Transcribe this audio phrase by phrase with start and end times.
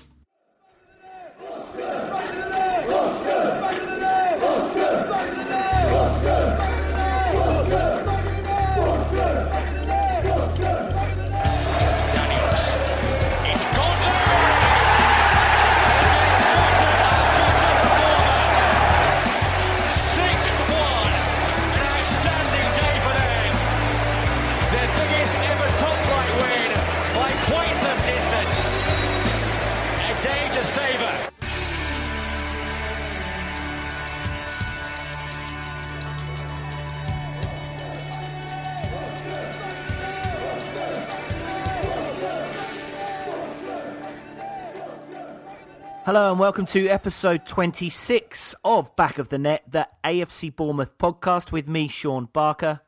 [46.06, 51.52] Hello and welcome to episode 26 of Back of the Net, the AFC Bournemouth podcast
[51.52, 52.82] with me, Sean Barker.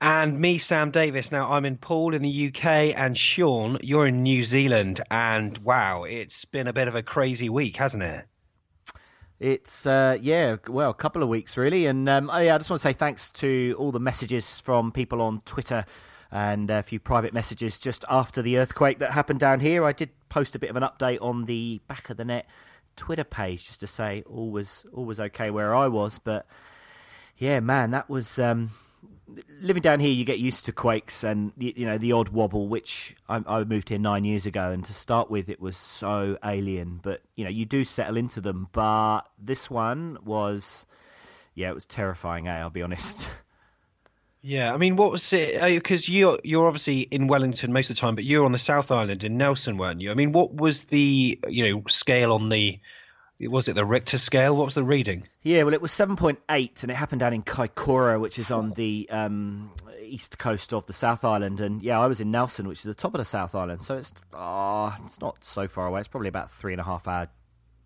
[0.00, 1.30] And me, Sam Davis.
[1.30, 5.00] Now, I'm in Poole in the UK, and Sean, you're in New Zealand.
[5.12, 8.26] And wow, it's been a bit of a crazy week, hasn't it?
[9.38, 12.68] It's uh, yeah, well, a couple of weeks really, and um, oh, yeah, I just
[12.68, 15.84] want to say thanks to all the messages from people on Twitter
[16.32, 19.84] and a few private messages just after the earthquake that happened down here.
[19.84, 22.46] I did post a bit of an update on the back of the net
[22.96, 26.46] Twitter page just to say all was all was okay where I was, but
[27.38, 28.70] yeah, man, that was um,
[29.60, 30.10] living down here.
[30.10, 33.88] You get used to quakes and you, know the odd wobble, which I, I moved
[33.88, 37.00] here nine years ago, and to start with, it was so alien.
[37.02, 38.68] But you know, you do settle into them.
[38.72, 40.86] But this one was,
[41.54, 42.46] yeah, it was terrifying.
[42.46, 43.26] Eh, I'll be honest.
[44.42, 45.60] Yeah, I mean, what was it?
[45.60, 48.90] Because you're you're obviously in Wellington most of the time, but you're on the South
[48.90, 50.10] Island in Nelson, weren't you?
[50.10, 52.80] I mean, what was the you know scale on the
[53.38, 54.56] was it the Richter scale?
[54.56, 55.28] What was the reading?
[55.42, 58.50] Yeah, well, it was seven point eight, and it happened down in Kaikoura, which is
[58.50, 61.60] on the um, east coast of the South Island.
[61.60, 63.98] And yeah, I was in Nelson, which is the top of the South Island, so
[63.98, 66.00] it's ah, it's not so far away.
[66.00, 67.28] It's probably about three and a half hour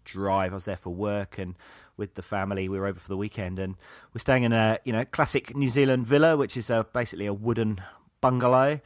[0.04, 0.52] drive.
[0.52, 1.56] I was there for work and
[1.96, 2.68] with the family.
[2.68, 3.76] We were over for the weekend, and
[4.12, 7.34] we're staying in a you know classic New Zealand villa, which is a, basically a
[7.34, 7.80] wooden
[8.20, 8.80] bungalow.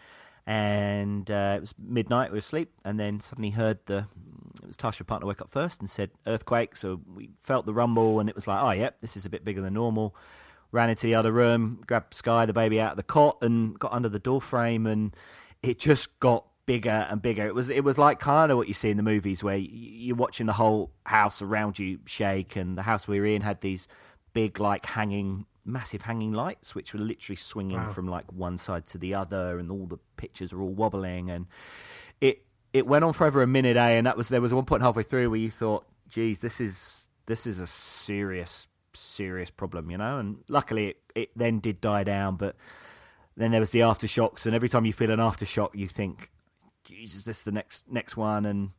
[0.47, 2.31] And uh, it was midnight.
[2.31, 4.07] We were asleep, and then suddenly heard the.
[4.63, 6.77] It was Tasha partner woke up first and said earthquake.
[6.77, 9.45] So we felt the rumble, and it was like, oh yep, this is a bit
[9.45, 10.17] bigger than normal.
[10.73, 13.93] Ran into the other room, grabbed Sky, the baby, out of the cot, and got
[13.93, 15.15] under the door frame, and
[15.63, 17.47] it just got bigger and bigger.
[17.47, 20.15] It was it was like kind of what you see in the movies where you're
[20.15, 23.89] watching the whole house around you shake, and the house we were in had these
[24.35, 27.89] big like hanging massive hanging lights which were literally swinging Wow.
[27.89, 31.47] from like one side to the other and all the pictures were all wobbling and
[32.21, 32.43] it
[32.73, 34.83] it went on for over a minute eh and that was there was one point
[34.83, 39.99] halfway through where you thought geez this is this is a serious serious problem you
[39.99, 42.57] know and luckily it, it then did die down but
[43.37, 46.31] then there was the aftershocks and every time you feel an aftershock you think
[46.85, 48.71] geez is this the next next one and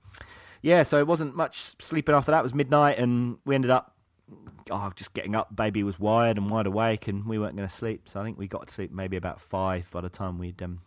[0.62, 3.96] yeah so it wasn't much sleeping after that it was midnight and we ended up
[4.72, 5.56] oh, just getting up.
[5.56, 8.08] Baby was wired and wide awake, and we weren't going to sleep.
[8.08, 10.82] So I think we got to sleep maybe about five by the time we'd um,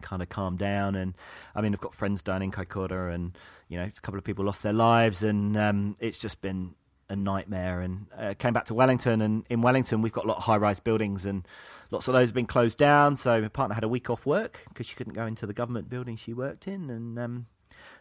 [0.00, 0.94] kind of calmed down.
[0.94, 1.14] And
[1.54, 3.36] I mean, I've got friends down in Kaikoura, and
[3.68, 6.74] you know, a couple of people lost their lives, and um, it's just been
[7.08, 7.80] a nightmare.
[7.80, 10.80] And uh, came back to Wellington, and in Wellington we've got a lot of high-rise
[10.80, 11.46] buildings, and
[11.90, 13.16] lots of those have been closed down.
[13.16, 15.88] So my partner had a week off work because she couldn't go into the government
[15.88, 17.46] building she worked in, and um,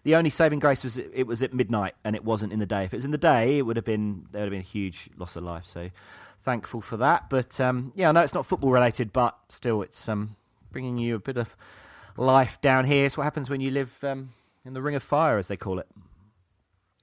[0.04, 2.65] the only saving grace was it, it was at midnight and it wasn't in the
[2.65, 2.86] day.
[2.86, 4.63] If it was in the day, it would have been there would have been a
[4.63, 5.65] huge loss of life.
[5.65, 5.89] So
[6.42, 7.30] thankful for that.
[7.30, 10.36] But um, yeah, I know it's not football related, but still, it's um,
[10.71, 11.56] bringing you a bit of
[12.15, 13.06] life down here.
[13.06, 14.30] It's what happens when you live um,
[14.65, 15.88] in the Ring of Fire, as they call it.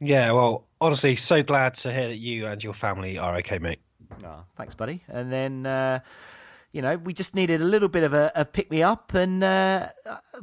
[0.00, 3.81] Yeah, well, honestly, so glad to hear that you and your family are okay, mate.
[4.22, 5.02] Oh, thanks, buddy.
[5.08, 6.00] And then, uh,
[6.72, 9.42] you know, we just needed a little bit of a, a pick me up, and
[9.42, 9.88] uh,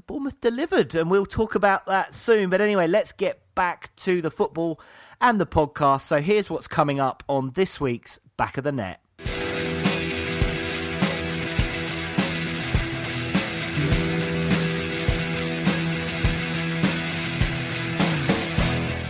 [0.07, 0.95] Bournemouth delivered.
[0.95, 2.49] And we'll talk about that soon.
[2.49, 4.81] But anyway, let's get back to the football
[5.19, 6.01] and the podcast.
[6.01, 9.00] So here's what's coming up on this week's Back of the Net.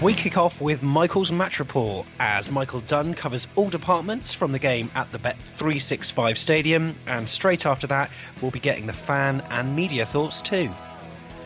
[0.01, 4.57] We kick off with Michael's match report as Michael Dunn covers all departments from the
[4.57, 8.09] game at the Bet365 Stadium, and straight after that,
[8.41, 10.71] we'll be getting the fan and media thoughts too.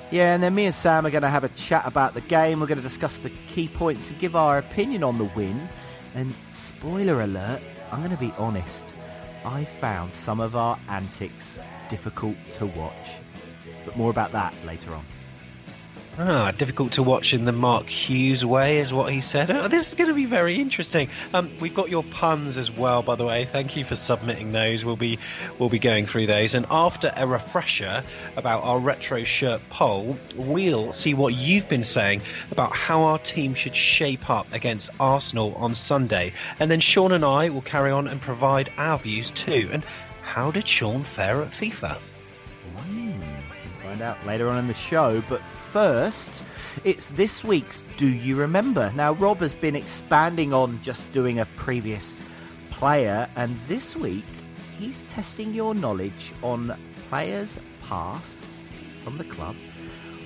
[0.10, 2.62] Yeah, and then me and Sam are going to have a chat about the game.
[2.62, 5.68] We're going to discuss the key points and give our opinion on the win.
[6.14, 7.62] And spoiler alert,
[7.92, 8.94] I'm going to be honest,
[9.44, 11.60] I found some of our antics
[11.90, 13.10] difficult to watch.
[13.84, 15.06] But more about that later on.
[16.18, 19.52] Ah, difficult to watch in the Mark Hughes way, is what he said.
[19.52, 21.10] Oh, this is going to be very interesting.
[21.34, 23.44] Um, we've got your puns as well, by the way.
[23.44, 24.86] Thank you for submitting those.
[24.86, 25.20] We'll be
[25.60, 28.02] we'll be going through those, and after a refresher
[28.38, 33.54] about our retro shirt poll, we'll see what you've been saying about how our team
[33.54, 38.08] should shape up against Arsenal on Sunday, and then Sean and I will carry on
[38.08, 39.70] and provide our views too.
[39.74, 39.84] And
[40.24, 41.98] how did Sean fare at FIFA?
[43.96, 46.44] Find out later on in the show, but first,
[46.84, 48.92] it's this week's Do You Remember?
[48.94, 52.18] Now, Rob has been expanding on just doing a previous
[52.72, 54.26] player, and this week
[54.78, 56.78] he's testing your knowledge on
[57.08, 58.38] players past
[59.02, 59.56] from the club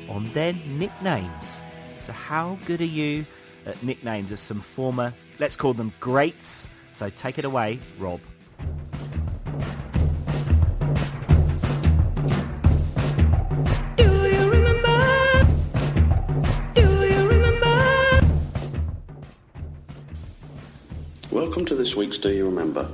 [0.09, 1.61] on their nicknames.
[2.07, 3.23] So, how good are you
[3.67, 6.67] at nicknames of some former, let's call them greats?
[6.93, 8.19] So, take it away, Rob.
[21.39, 22.85] Welcome to this week's Do You Remember?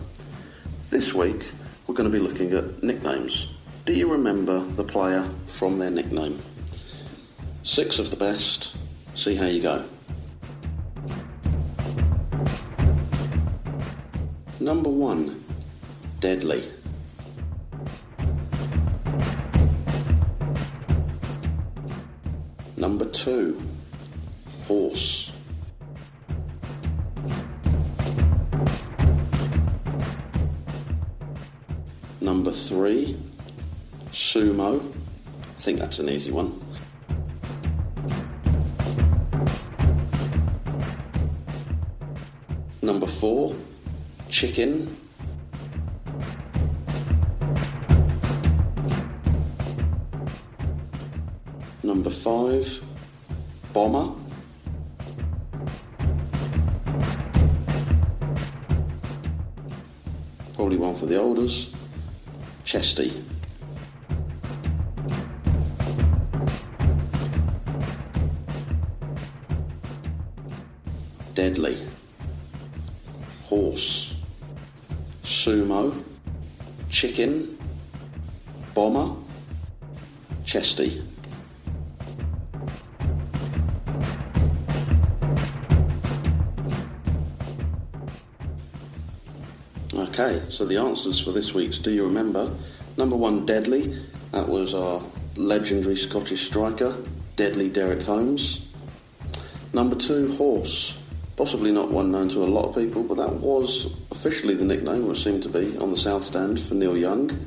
[0.92, 1.50] This week
[1.88, 3.48] we're going to be looking at nicknames.
[3.88, 6.40] Do you remember the player from their nickname?
[7.64, 8.76] Six of the best.
[9.16, 9.84] See how you go.
[14.60, 15.44] Number one,
[16.20, 16.72] Deadly.
[22.78, 23.60] Number two,
[24.68, 25.35] Horse.
[32.26, 33.16] Number three,
[34.12, 34.80] Sumo.
[34.82, 36.60] I think that's an easy one.
[42.82, 43.54] Number four,
[44.32, 44.98] Chicken.
[51.84, 52.82] Number five,
[53.72, 54.16] Bomber.
[60.56, 61.75] Probably one for the olders.
[62.66, 63.14] Chesty.
[71.36, 71.78] Deadly.
[73.44, 74.16] Horse.
[75.24, 76.04] Sumo.
[76.90, 77.56] Chicken.
[78.74, 79.16] Bomber.
[80.44, 81.04] Chesty.
[90.18, 92.50] Okay, so the answers for this week's Do You Remember?
[92.96, 94.02] Number one, Deadly.
[94.32, 95.04] That was our
[95.36, 96.96] legendary Scottish striker,
[97.36, 98.66] Deadly Derek Holmes.
[99.74, 100.98] Number two, Horse.
[101.36, 105.06] Possibly not one known to a lot of people, but that was officially the nickname,
[105.06, 107.38] or seemed to be, on the South Stand for Neil Young.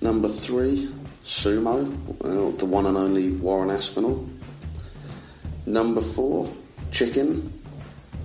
[0.00, 0.88] Number three,
[1.22, 1.84] Sumo,
[2.24, 4.26] well, the one and only Warren Aspinall.
[5.66, 6.50] Number four,
[6.92, 7.52] Chicken,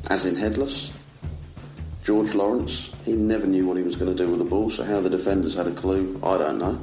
[0.10, 0.94] as in headless.
[2.08, 4.82] George Lawrence, he never knew what he was going to do with the ball, so
[4.82, 6.80] how the defenders had a clue, I don't know.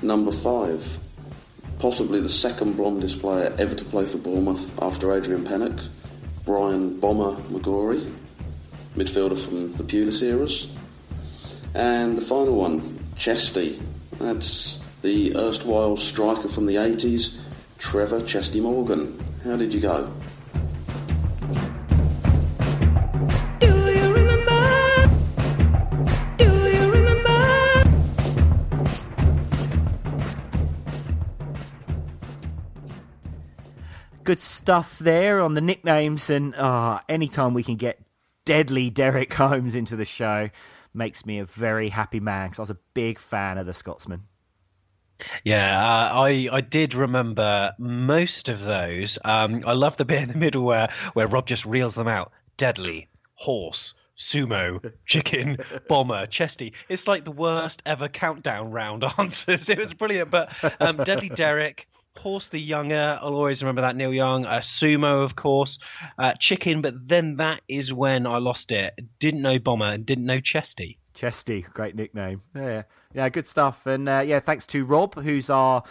[0.00, 1.00] Number five,
[1.80, 5.84] possibly the second blondest player ever to play for Bournemouth after Adrian Pennock,
[6.44, 8.08] Brian Bomber McGorry,
[8.94, 10.68] midfielder from the Pulis eras.
[11.74, 13.80] And the final one, Chesty,
[14.20, 17.36] that's the erstwhile striker from the 80s,
[17.78, 19.18] Trevor Chesty Morgan.
[19.42, 20.12] How did you go?
[34.28, 36.28] Good stuff there on the nicknames.
[36.28, 37.98] And uh, anytime we can get
[38.44, 40.50] deadly Derek Holmes into the show
[40.92, 44.24] makes me a very happy man because I was a big fan of the Scotsman.
[45.44, 49.18] Yeah, uh, I I did remember most of those.
[49.24, 52.30] Um, I love the bit in the middle where where Rob just reels them out:
[52.58, 55.56] deadly, horse, sumo, chicken,
[55.88, 56.74] bomber, chesty.
[56.90, 59.70] It's like the worst ever countdown round answers.
[59.70, 60.30] It was brilliant.
[60.30, 63.18] But um, deadly Derek, horse the younger.
[63.20, 64.44] I'll always remember that Neil Young.
[64.44, 65.78] Uh, sumo, of course.
[66.18, 68.94] Uh, chicken, but then that is when I lost it.
[69.18, 70.98] Didn't know bomber and didn't know chesty.
[71.14, 72.42] Chesty, great nickname.
[72.54, 72.82] Yeah,
[73.14, 73.86] yeah, good stuff.
[73.86, 75.82] And uh, yeah, thanks to Rob, who's our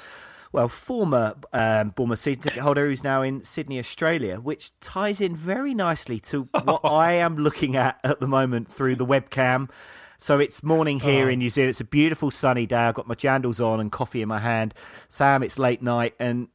[0.51, 5.35] well former um, Bournemouth season ticket holder, who's now in Sydney, Australia, which ties in
[5.35, 9.69] very nicely to what I am looking at at the moment through the webcam.
[10.17, 11.29] So it's morning here oh.
[11.29, 11.71] in New Zealand.
[11.71, 12.75] It's a beautiful sunny day.
[12.75, 14.73] I've got my jandals on and coffee in my hand.
[15.09, 16.47] Sam, it's late night, and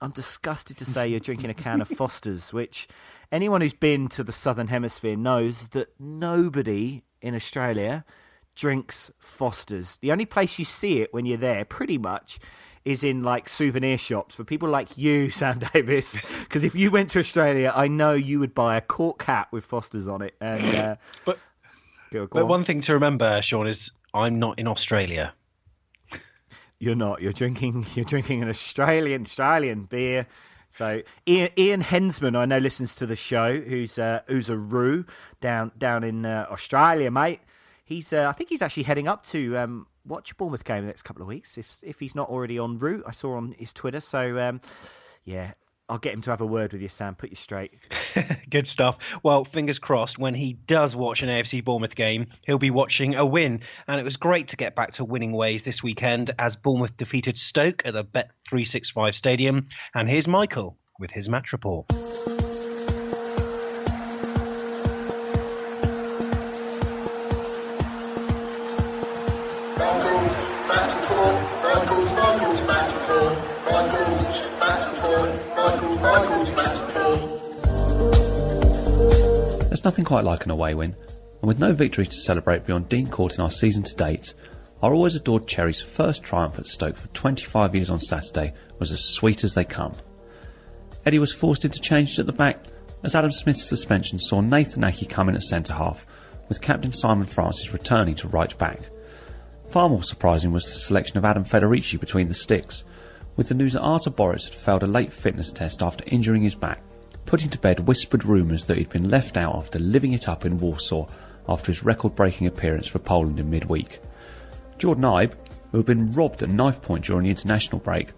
[0.00, 2.88] I'm disgusted to say you're drinking a can of Foster's, which
[3.30, 8.04] anyone who's been to the Southern Hemisphere knows that nobody in Australia
[8.54, 9.98] drinks Foster's.
[9.98, 12.38] The only place you see it when you're there, pretty much,
[12.86, 16.18] is in like souvenir shops for people like you, Sam Davis.
[16.40, 19.64] Because if you went to Australia, I know you would buy a cork hat with
[19.64, 20.34] Foster's on it.
[20.40, 20.96] And uh,
[21.26, 21.38] but
[22.10, 22.48] go, go but on.
[22.48, 25.32] one thing to remember, Sean, is I'm not in Australia.
[26.78, 27.20] You're not.
[27.22, 27.86] You're drinking.
[27.94, 30.26] You're drinking an Australian Australian beer.
[30.70, 33.60] So Ian, Ian Hensman, I know listens to the show.
[33.60, 35.04] Who's uh, who's a roo
[35.40, 37.40] down down in uh, Australia, mate.
[37.84, 40.86] He's uh, I think he's actually heading up to um, watch a Bournemouth game the
[40.86, 41.58] next couple of weeks.
[41.58, 44.00] If if he's not already on route, I saw on his Twitter.
[44.00, 44.60] So um,
[45.24, 45.54] yeah,
[45.90, 47.16] I'll get him to have a word with you, Sam.
[47.16, 47.72] Put you straight.
[48.50, 49.18] Good stuff.
[49.24, 53.26] Well, fingers crossed, when he does watch an AFC Bournemouth game, he'll be watching a
[53.26, 53.60] win.
[53.88, 57.36] And it was great to get back to winning ways this weekend as Bournemouth defeated
[57.36, 59.66] Stoke at the Bet365 Stadium.
[59.92, 61.86] And here's Michael with his match report.
[79.90, 80.94] Nothing quite like an away win,
[81.42, 84.34] and with no victories to celebrate beyond Dean Court in our season to date,
[84.82, 89.02] our always adored Cherries' first triumph at Stoke for 25 years on Saturday was as
[89.02, 89.92] sweet as they come.
[91.04, 92.66] Eddie was forced into changes at the back
[93.02, 96.06] as Adam Smith's suspension saw Nathan Aké come in at centre half,
[96.48, 98.78] with captain Simon Francis returning to right back.
[99.70, 102.84] Far more surprising was the selection of Adam Federici between the sticks,
[103.34, 106.54] with the news that Artur Boruc had failed a late fitness test after injuring his
[106.54, 106.80] back
[107.30, 110.58] putting to bed whispered rumours that he'd been left out after living it up in
[110.58, 111.06] Warsaw
[111.48, 114.00] after his record breaking appearance for Poland in midweek.
[114.78, 115.34] Jordan Ibe,
[115.70, 118.08] who had been robbed at knife point during the international break,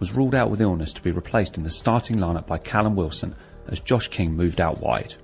[0.00, 3.34] was ruled out with illness to be replaced in the starting lineup by Callum Wilson
[3.68, 5.14] as Josh King moved out wide.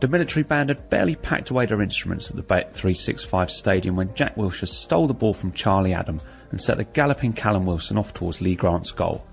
[0.00, 4.36] The military band had barely packed away their instruments at the Bet365 stadium when Jack
[4.36, 8.40] Wilshere stole the ball from Charlie Adam and set the galloping Callum Wilson off towards
[8.40, 9.26] Lee Grant's goal.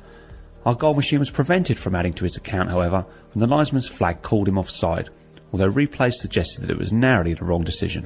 [0.64, 3.04] Our goal machine was prevented from adding to his account, however,
[3.34, 5.10] when the linesman's flag called him offside,
[5.52, 8.06] although replays suggested that it was narrowly the wrong decision.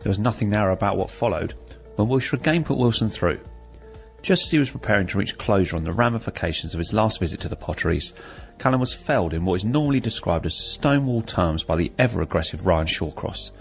[0.00, 1.54] There was nothing narrow about what followed,
[1.94, 3.40] when Wilshere again put Wilson through.
[4.20, 7.40] Just as he was preparing to reach closure on the ramifications of his last visit
[7.40, 8.12] to the Potteries,
[8.58, 12.66] Callum was felled in what is normally described as stonewall terms by the ever aggressive
[12.66, 13.52] Ryan Shawcross.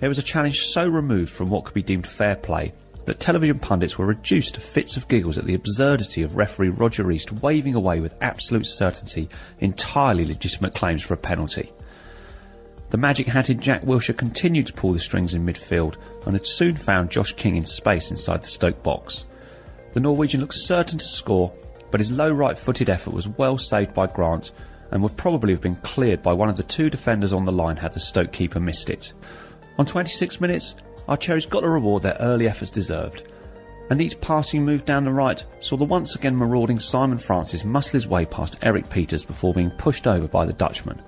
[0.00, 2.72] It was a challenge so removed from what could be deemed fair play
[3.08, 7.10] that television pundits were reduced to fits of giggles at the absurdity of referee Roger
[7.10, 11.72] East waving away with absolute certainty entirely legitimate claims for a penalty.
[12.90, 15.96] The magic-hatted Jack Wilshere continued to pull the strings in midfield
[16.26, 19.24] and had soon found Josh King in space inside the Stoke box.
[19.94, 21.54] The Norwegian looked certain to score,
[21.90, 24.52] but his low right-footed effort was well saved by Grant
[24.90, 27.78] and would probably have been cleared by one of the two defenders on the line
[27.78, 29.14] had the Stoke keeper missed it.
[29.78, 30.74] On 26 minutes,
[31.08, 33.22] our cherries got the reward their early efforts deserved.
[33.90, 37.94] And each passing move down the right saw the once again marauding Simon Francis muscle
[37.94, 41.00] his way past Erik Pieters before being pushed over by the Dutchman.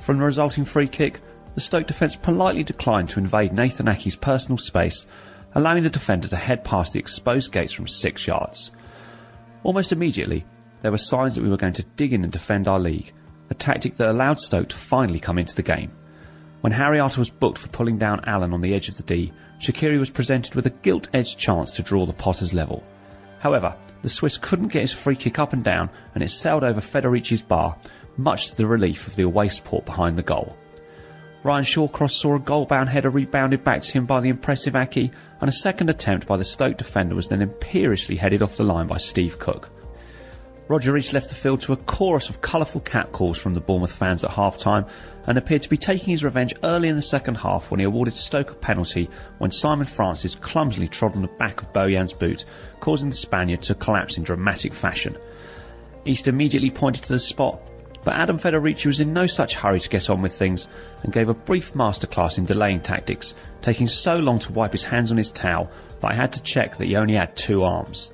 [0.00, 1.20] From the resulting free kick,
[1.54, 5.06] the Stoke defence politely declined to invade Nathan Aké's personal space,
[5.54, 8.70] allowing the defender to head past the exposed gates from six yards.
[9.64, 10.46] Almost immediately,
[10.80, 13.12] there were signs that we were going to dig in and defend our league,
[13.50, 15.90] a tactic that allowed Stoke to finally come into the game.
[16.60, 19.32] When Harry Arter was booked for pulling down Allen on the edge of the D,
[19.60, 22.82] Shaqiri was presented with a gilt-edged chance to draw the Potters level.
[23.38, 26.80] However, the Swiss couldn't get his free kick up and down and it sailed over
[26.80, 27.76] Federici's bar,
[28.16, 30.56] much to the relief of the away support behind the goal.
[31.44, 35.48] Ryan Shawcross saw a goal-bound header rebounded back to him by the impressive Aki, and
[35.48, 38.98] a second attempt by the Stoke defender was then imperiously headed off the line by
[38.98, 39.70] Steve Cook.
[40.68, 44.22] Roger East left the field to a chorus of colourful catcalls from the Bournemouth fans
[44.22, 44.84] at half time
[45.26, 48.14] and appeared to be taking his revenge early in the second half when he awarded
[48.14, 49.08] Stoke a penalty
[49.38, 52.44] when Simon Francis clumsily trod on the back of Bojan's boot,
[52.80, 55.16] causing the Spaniard to collapse in dramatic fashion.
[56.04, 57.62] East immediately pointed to the spot,
[58.04, 60.68] but Adam Federici was in no such hurry to get on with things
[61.02, 65.10] and gave a brief masterclass in delaying tactics, taking so long to wipe his hands
[65.10, 68.12] on his towel that I had to check that he only had two arms.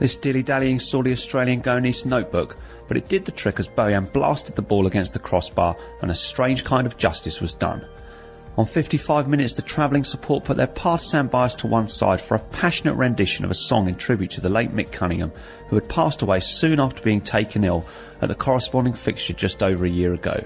[0.00, 2.56] This dilly-dallying saw the Australian go his notebook,
[2.88, 6.14] but it did the trick as Bojan blasted the ball against the crossbar and a
[6.14, 7.86] strange kind of justice was done.
[8.56, 12.40] On 55 minutes, the travelling support put their partisan bias to one side for a
[12.40, 15.32] passionate rendition of a song in tribute to the late Mick Cunningham,
[15.68, 17.84] who had passed away soon after being taken ill
[18.22, 20.44] at the corresponding fixture just over a year ago.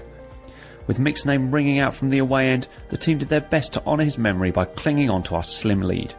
[0.87, 3.85] With Mick's name ringing out from the away end, the team did their best to
[3.85, 6.15] honour his memory by clinging on to our slim lead.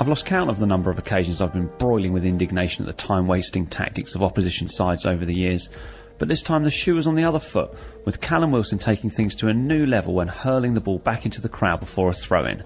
[0.00, 3.00] I've lost count of the number of occasions I've been broiling with indignation at the
[3.00, 5.70] time wasting tactics of opposition sides over the years,
[6.18, 7.72] but this time the shoe was on the other foot,
[8.04, 11.40] with Callum Wilson taking things to a new level when hurling the ball back into
[11.40, 12.64] the crowd before a throw in.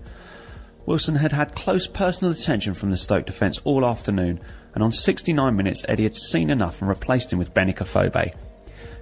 [0.87, 4.41] Wilson had had close personal attention from the Stoke defence all afternoon,
[4.75, 8.33] and on 69 minutes Eddie had seen enough and replaced him with Benik Afobe.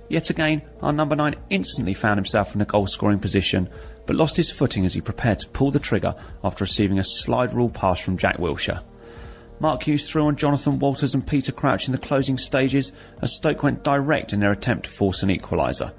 [0.09, 3.68] Yet again, our number 9 instantly found himself in a goal scoring position,
[4.06, 7.52] but lost his footing as he prepared to pull the trigger after receiving a slide
[7.52, 8.82] rule pass from Jack Wilshere.
[9.58, 13.62] Mark Hughes threw on Jonathan Walters and Peter Crouch in the closing stages as Stoke
[13.62, 15.92] went direct in their attempt to force an equaliser.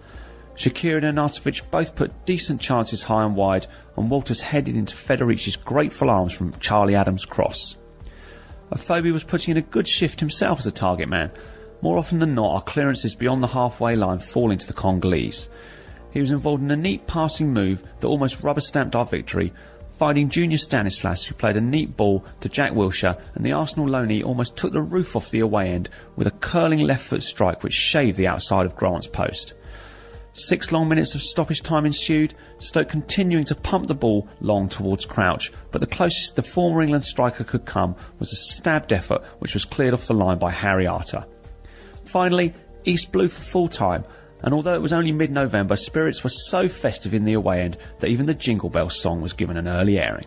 [0.55, 5.55] Shaqiri and Arnautovic both put decent chances high and wide, and Walters headed into Federici's
[5.55, 7.77] grateful arms from Charlie Adams' cross.
[8.71, 11.31] Afobe was putting in a good shift himself as a target man,
[11.81, 15.49] more often than not, our clearances beyond the halfway line fall into the Congolese.
[16.17, 19.53] He was involved in a neat passing move that almost rubber stamped our victory,
[19.99, 24.25] finding Junior Stanislas, who played a neat ball to Jack Wilshere, and the Arsenal loanee
[24.25, 27.75] almost took the roof off the away end with a curling left foot strike which
[27.75, 29.53] shaved the outside of Grant's post.
[30.33, 35.05] Six long minutes of stoppage time ensued, Stoke continuing to pump the ball long towards
[35.05, 39.53] Crouch, but the closest the former England striker could come was a stabbed effort which
[39.53, 41.23] was cleared off the line by Harry Arter.
[42.05, 42.55] Finally,
[42.85, 44.03] East blew for full time,
[44.43, 47.77] and although it was only mid November, spirits were so festive in the away end
[47.99, 50.25] that even the Jingle Bell song was given an early airing.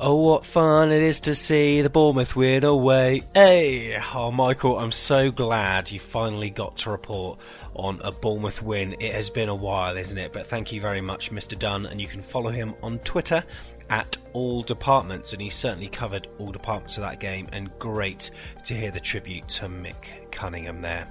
[0.00, 3.22] Oh, what fun it is to see the Bournemouth win away.
[3.32, 3.96] Hey!
[4.12, 7.38] Oh, Michael, I'm so glad you finally got to report
[7.74, 8.96] on a Bournemouth win.
[8.98, 10.32] It has been a while, isn't it?
[10.32, 11.56] But thank you very much, Mr.
[11.56, 13.44] Dunn, and you can follow him on Twitter
[13.88, 18.32] at all departments, and he certainly covered all departments of that game, and great
[18.64, 21.06] to hear the tribute to Mick Cunningham there.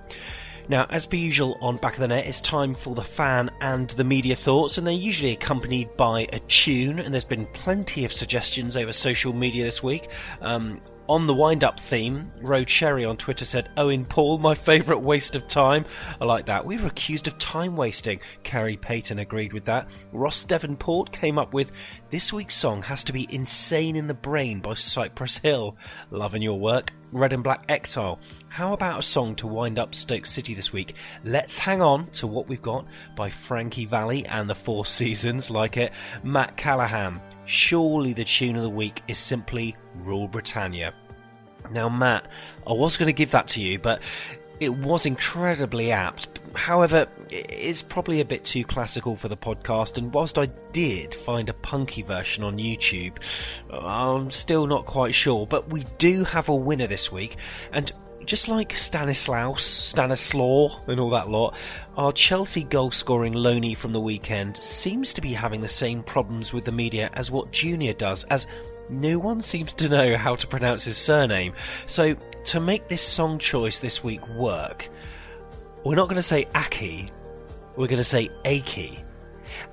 [0.69, 3.89] Now, as per usual on Back of the Net, it's time for the fan and
[3.91, 6.99] the media thoughts, and they're usually accompanied by a tune.
[6.99, 10.09] And there's been plenty of suggestions over social media this week.
[10.41, 15.01] Um, on the wind up theme, Road Cherry on Twitter said, Owen Paul, my favourite
[15.01, 15.85] waste of time.
[16.21, 16.65] I like that.
[16.65, 18.19] We were accused of time wasting.
[18.43, 19.89] Carrie Payton agreed with that.
[20.11, 21.71] Ross Devonport came up with,
[22.09, 25.77] This week's song has to be Insane in the Brain by Cypress Hill.
[26.11, 26.91] Loving your work.
[27.11, 28.19] Red and Black Exile.
[28.47, 30.95] How about a song to wind up Stoke City this week?
[31.23, 35.77] Let's hang on to what we've got by Frankie Valli and the Four Seasons, like
[35.77, 35.93] it.
[36.23, 37.21] Matt Callahan.
[37.45, 40.93] Surely the tune of the week is simply Rule Britannia.
[41.71, 42.27] Now, Matt,
[42.67, 44.01] I was going to give that to you, but
[44.59, 46.39] it was incredibly apt.
[46.53, 51.49] However, it's probably a bit too classical for the podcast, and whilst I did find
[51.49, 53.17] a punky version on YouTube,
[53.71, 55.47] I'm still not quite sure.
[55.47, 57.37] But we do have a winner this week,
[57.71, 57.91] and
[58.25, 61.55] just like Stanislaus, Stanislaw, and all that lot,
[61.97, 66.53] our Chelsea goal scoring loanee from the weekend seems to be having the same problems
[66.53, 68.47] with the media as what Junior does, as
[68.89, 71.53] no one seems to know how to pronounce his surname.
[71.87, 74.89] So, to make this song choice this week work,
[75.83, 77.09] we're not going to say Aki,
[77.75, 79.03] we're going to say Aki.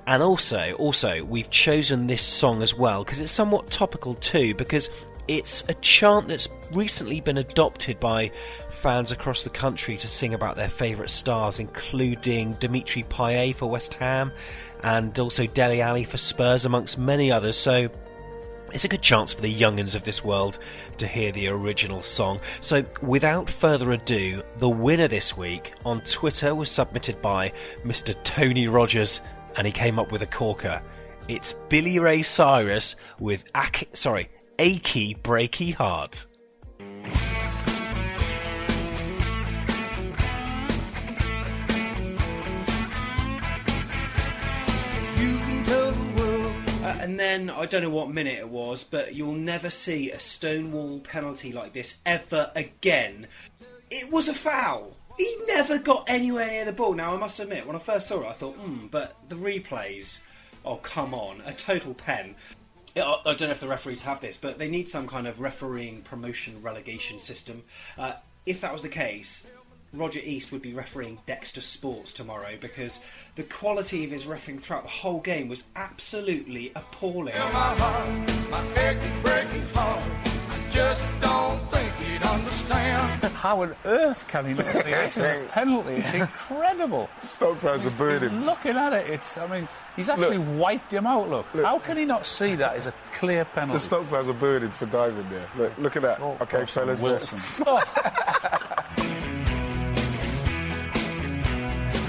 [0.07, 4.53] And also, also, we've chosen this song as well because it's somewhat topical too.
[4.55, 4.89] Because
[5.31, 8.29] it's a chant that's recently been adopted by
[8.69, 13.93] fans across the country to sing about their favourite stars, including Dimitri Payet for West
[13.93, 14.33] Ham
[14.83, 17.55] and also Dele Alli for Spurs, amongst many others.
[17.55, 17.89] So
[18.73, 20.59] it's a good chance for the youngins of this world
[20.97, 22.41] to hear the original song.
[22.59, 27.53] So, without further ado, the winner this week on Twitter was submitted by
[27.85, 28.21] Mr.
[28.23, 29.21] Tony Rogers,
[29.55, 30.81] and he came up with a corker.
[31.29, 34.29] It's Billy Ray Cyrus with Ac- sorry,
[34.61, 36.27] Achy Breaky Heart.
[47.01, 50.99] and then I don't know what minute it was, but you'll never see a Stonewall
[50.99, 53.25] penalty like this ever again.
[53.89, 54.95] it was a foul.
[55.17, 56.93] He never got anywhere near the ball.
[56.93, 60.19] Now, I must admit, when I first saw it, I thought, hmm, but the replays,
[60.63, 62.35] oh, come on, a total pen.
[62.95, 66.01] I don't know if the referees have this, but they need some kind of refereeing
[66.01, 67.63] promotion relegation system.
[67.97, 68.13] Uh,
[68.45, 69.45] if that was the case,
[69.93, 72.99] Roger East would be refereeing Dexter Sports tomorrow because
[73.35, 77.33] the quality of his refereeing throughout the whole game was absolutely appalling.
[83.41, 85.93] How on earth can he not see this is a penalty?
[85.95, 87.09] It's incredible.
[87.21, 88.43] Stoke fans are booing him.
[88.43, 89.09] looking at it.
[89.09, 89.37] It's.
[89.37, 91.29] I mean, he's actually wiped him out.
[91.29, 91.45] Look.
[91.55, 93.73] How can he not see that as a clear penalty?
[93.73, 95.49] The Stoke fans are booing him for diving there.
[95.57, 96.19] Look, look at that.
[96.21, 97.01] Oh, okay, Russell fellas.
[97.01, 97.65] Wilson.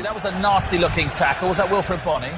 [0.03, 1.49] That was a nasty looking tackle.
[1.49, 2.29] Was that Wilfried Bony?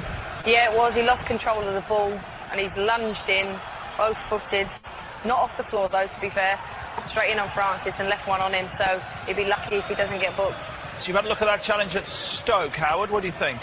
[0.45, 0.93] Yeah, it was.
[0.95, 2.11] He lost control of the ball
[2.51, 3.59] and he's lunged in,
[3.97, 4.69] both footed.
[5.25, 6.59] Not off the floor though, to be fair.
[7.09, 9.95] Straight in on Francis and left one on him, so he'd be lucky if he
[9.95, 10.63] doesn't get booked.
[10.99, 13.09] So you've had a look at that challenge at Stoke, Howard.
[13.09, 13.59] What do you think?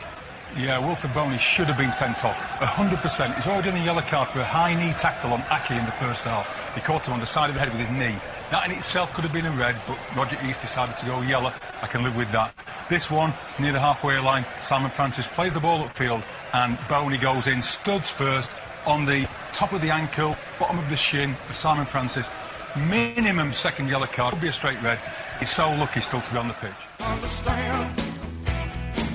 [0.57, 2.37] Yeah, Wilfried Bony should have been sent off.
[2.37, 3.37] 100%.
[3.37, 5.93] He's already on a yellow card for a high knee tackle on Aki in the
[5.93, 6.47] first half.
[6.75, 8.21] He caught him on the side of the head with his knee.
[8.51, 11.55] That in itself could have been a red, but Roger East decided to go yellow.
[11.81, 12.53] I can live with that.
[12.91, 14.45] This one, is near the halfway line.
[14.61, 16.23] Simon Francis plays the ball upfield,
[16.53, 18.51] and Boney goes in, studs first,
[18.85, 22.29] on the top of the ankle, bottom of the shin of Simon Francis.
[22.77, 24.35] Minimum second yellow card.
[24.35, 24.99] Would be a straight red.
[25.39, 26.73] He's so lucky still to be on the pitch.
[27.01, 28.01] understand.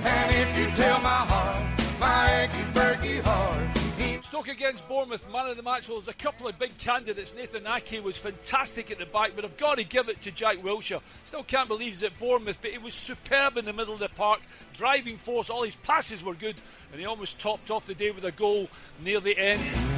[0.04, 5.58] And if you tell my heart, my achy heart, he Stoke against Bournemouth, man of
[5.58, 5.90] the match.
[5.90, 7.34] Well, there's a couple of big candidates.
[7.34, 10.58] Nathan Ake was fantastic at the back, but I've got to give it to Jack
[10.58, 11.02] Wilshere.
[11.26, 14.10] Still can't believe he's at Bournemouth, but he was superb in the middle of the
[14.10, 14.42] park,
[14.74, 15.50] driving force.
[15.50, 16.56] All his passes were good,
[16.92, 18.70] and he almost topped off the day with a goal
[19.02, 19.97] near the end.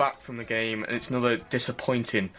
[0.00, 2.30] Back from the game, and it's another disappointing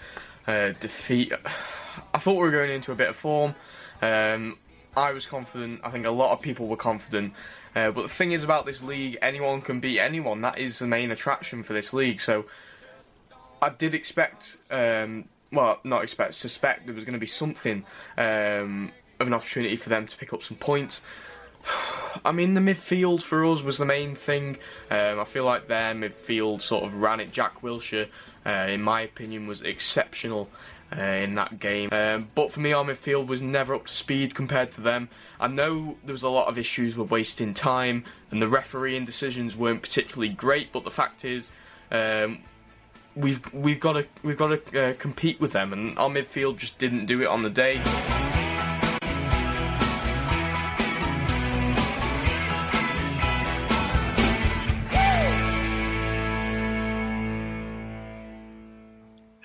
[0.48, 1.32] uh, defeat.
[2.14, 3.54] I thought we were going into a bit of form.
[4.02, 4.58] Um,
[4.98, 5.82] I was confident.
[5.84, 7.34] I think a lot of people were confident.
[7.76, 10.42] Uh, but the thing is about this league, anyone can beat anyone.
[10.42, 12.20] That is the main attraction for this league.
[12.20, 12.46] So
[13.62, 17.86] I did expect, um, well, not expect, suspect there was going to be something
[18.18, 21.02] um, of an opportunity for them to pick up some points.
[22.26, 24.58] I mean, the midfield for us was the main thing.
[24.90, 27.32] Um, I feel like their midfield sort of ran it.
[27.32, 28.08] Jack Wilshere,
[28.46, 30.50] uh, in my opinion, was exceptional
[30.96, 31.90] uh, in that game.
[31.92, 35.10] Um, but for me, our midfield was never up to speed compared to them.
[35.40, 39.56] I know there was a lot of issues with wasting time, and the refereeing decisions
[39.56, 40.72] weren't particularly great.
[40.72, 41.50] But the fact is,
[41.92, 42.40] um,
[43.16, 46.78] we've we've got to we've got to uh, compete with them, and our midfield just
[46.78, 47.82] didn't do it on the day.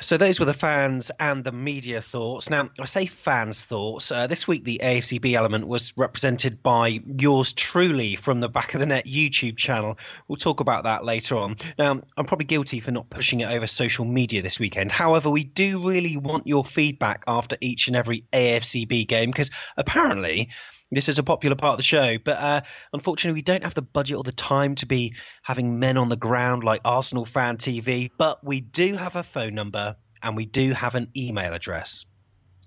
[0.07, 2.49] So those were the fans and the media thoughts.
[2.49, 4.13] Now, I say fans' thoughts.
[4.13, 8.79] Uh, this week, the AFCB element was represented by yours truly from the Back of
[8.79, 9.99] the Net YouTube channel.
[10.29, 11.57] We'll talk about that later on.
[11.77, 14.93] Now, I'm probably guilty for not pushing it over social media this weekend.
[14.93, 20.51] However, we do really want your feedback after each and every AFCB game because apparently
[20.91, 22.61] this is a popular part of the show, but uh,
[22.93, 26.17] unfortunately, we don't have the budget or the time to be having men on the
[26.17, 28.11] ground like Arsenal Fan TV.
[28.17, 32.07] But we do have a phone number and we do have an email address.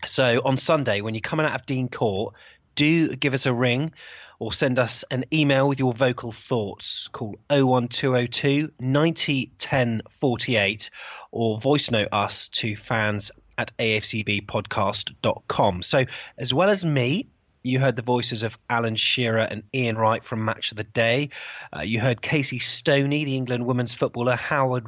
[0.06, 2.36] So on Sunday, when you're coming out of Dean Court,
[2.76, 3.92] do give us a ring
[4.40, 7.10] or send us an email with your vocal thoughts.
[7.10, 10.90] Call 01202 90 10 48
[11.32, 15.84] or voice note us to fans at afcbpodcast.com.
[15.84, 16.06] So,
[16.38, 17.28] as well as me,
[17.70, 21.30] you heard the voices of Alan Shearer and Ian Wright from Match of the Day.
[21.76, 24.86] Uh, you heard Casey Stoney, the England women's footballer, Howard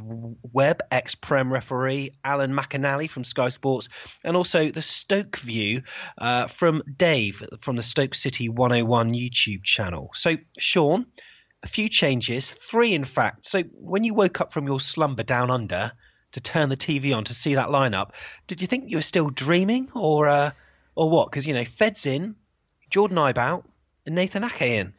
[0.51, 3.89] Webb, ex Prem referee, Alan McInally from Sky Sports,
[4.23, 5.83] and also the Stoke View
[6.17, 10.11] uh, from Dave from the Stoke City 101 YouTube channel.
[10.13, 11.05] So, Sean,
[11.63, 13.45] a few changes, three in fact.
[13.45, 15.91] So, when you woke up from your slumber down under
[16.31, 18.11] to turn the TV on to see that lineup,
[18.47, 20.51] did you think you were still dreaming or, uh,
[20.95, 21.29] or what?
[21.29, 22.35] Because, you know, Fed's in.
[22.91, 23.65] Jordan Ibe out
[24.05, 24.93] and Nathan Ake in.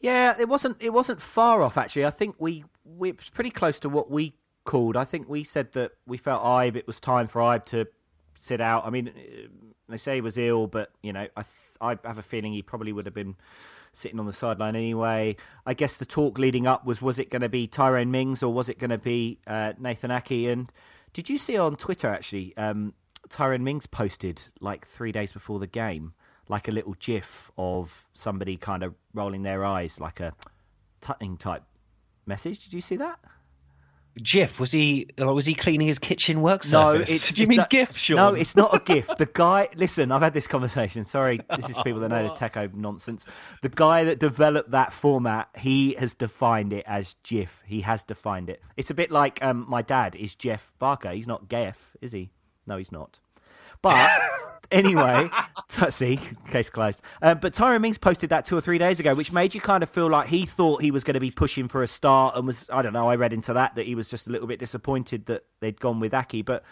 [0.00, 2.04] Yeah, it wasn't it wasn't far off actually.
[2.04, 4.96] I think we we it was pretty close to what we called.
[4.96, 7.86] I think we said that we felt Ibe it was time for Ibe to
[8.34, 8.86] sit out.
[8.86, 9.12] I mean,
[9.88, 11.44] they say he was ill, but you know, I
[11.80, 13.36] I have a feeling he probably would have been
[13.92, 15.36] sitting on the sideline anyway.
[15.64, 18.52] I guess the talk leading up was was it going to be Tyrone Mings or
[18.52, 20.50] was it going to be uh, Nathan Ake?
[20.50, 20.70] And
[21.12, 22.56] did you see on Twitter actually?
[22.56, 22.94] Um,
[23.28, 26.12] Tyrone Mings posted like three days before the game
[26.48, 30.32] like a little gif of somebody kind of rolling their eyes, like a
[31.00, 31.62] tutting type
[32.26, 32.58] message.
[32.64, 33.18] Did you see that?
[34.22, 37.10] GIF was he was he cleaning his kitchen work No, surface?
[37.26, 38.16] it's Do you mean that- GIF, Sean?
[38.16, 39.08] No, it's not a GIF.
[39.18, 41.02] The guy, listen, I've had this conversation.
[41.02, 43.26] Sorry, this is people that know the techo nonsense.
[43.62, 47.60] The guy that developed that format, he has defined it as GIF.
[47.66, 48.62] He has defined it.
[48.76, 51.10] It's a bit like um, my dad is Jeff Barker.
[51.10, 52.30] He's not Geff, is he?
[52.68, 53.18] No, he's not.
[53.82, 54.08] But
[54.70, 55.28] anyway,
[55.68, 57.00] t- see, case closed.
[57.22, 59.82] Uh, but Tyrone Mings posted that two or three days ago, which made you kind
[59.82, 62.46] of feel like he thought he was going to be pushing for a start and
[62.46, 64.58] was, I don't know, I read into that that he was just a little bit
[64.58, 66.42] disappointed that they'd gone with Aki.
[66.42, 66.64] But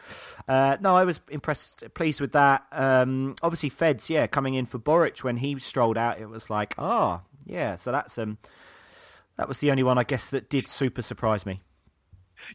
[0.48, 2.64] uh, no, I was impressed, pleased with that.
[2.72, 6.74] Um, obviously, Feds, yeah, coming in for Boruc when he strolled out, it was like,
[6.78, 8.38] ah, yeah, so that's um,
[9.36, 11.60] that was the only one I guess that did super surprise me.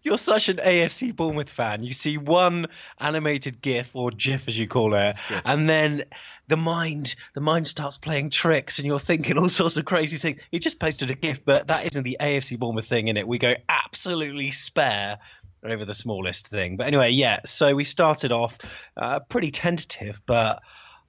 [0.04, 1.84] You're such an AFC Bournemouth fan.
[1.84, 2.68] You see one
[3.00, 6.04] animated GIF or GIF as you call it, and then
[6.48, 10.42] the mind the mind starts playing tricks, and you're thinking all sorts of crazy things.
[10.52, 13.28] He just posted a GIF, but that isn't the AFC Bournemouth thing in it.
[13.28, 15.18] We go absolutely spare
[15.64, 16.78] over the smallest thing.
[16.78, 17.42] But anyway, yeah.
[17.46, 18.58] So we started off
[18.96, 20.62] uh, pretty tentative, but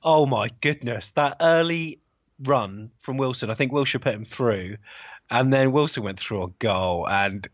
[0.02, 2.00] oh my goodness, that early
[2.42, 3.50] run from Wilson.
[3.50, 4.76] I think Wilshere put him through,
[5.30, 7.48] and then Wilson went through a goal and.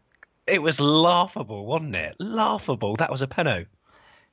[0.47, 2.17] It was laughable, wasn't it?
[2.19, 2.97] Laughable.
[2.97, 3.67] That was a penno.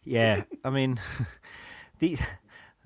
[0.03, 0.99] Yeah, I mean,
[1.99, 2.17] the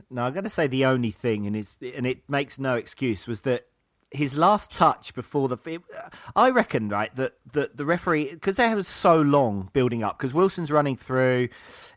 [0.10, 3.26] no, I'm going to say the only thing, and it's and it makes no excuse,
[3.28, 3.68] was that
[4.12, 5.58] his last touch before the.
[5.66, 5.82] It,
[6.36, 10.34] I reckon, right, that the the referee because they was so long building up because
[10.34, 11.50] Wilson's running through,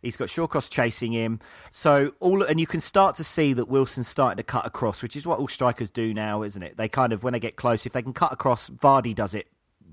[0.03, 4.09] he's got Shawcross chasing him, so all and you can start to see that Wilson's
[4.09, 6.77] starting to cut across, which is what all strikers do now, isn't it?
[6.77, 9.49] They kind of when they get close, if they can cut across, Vardy does it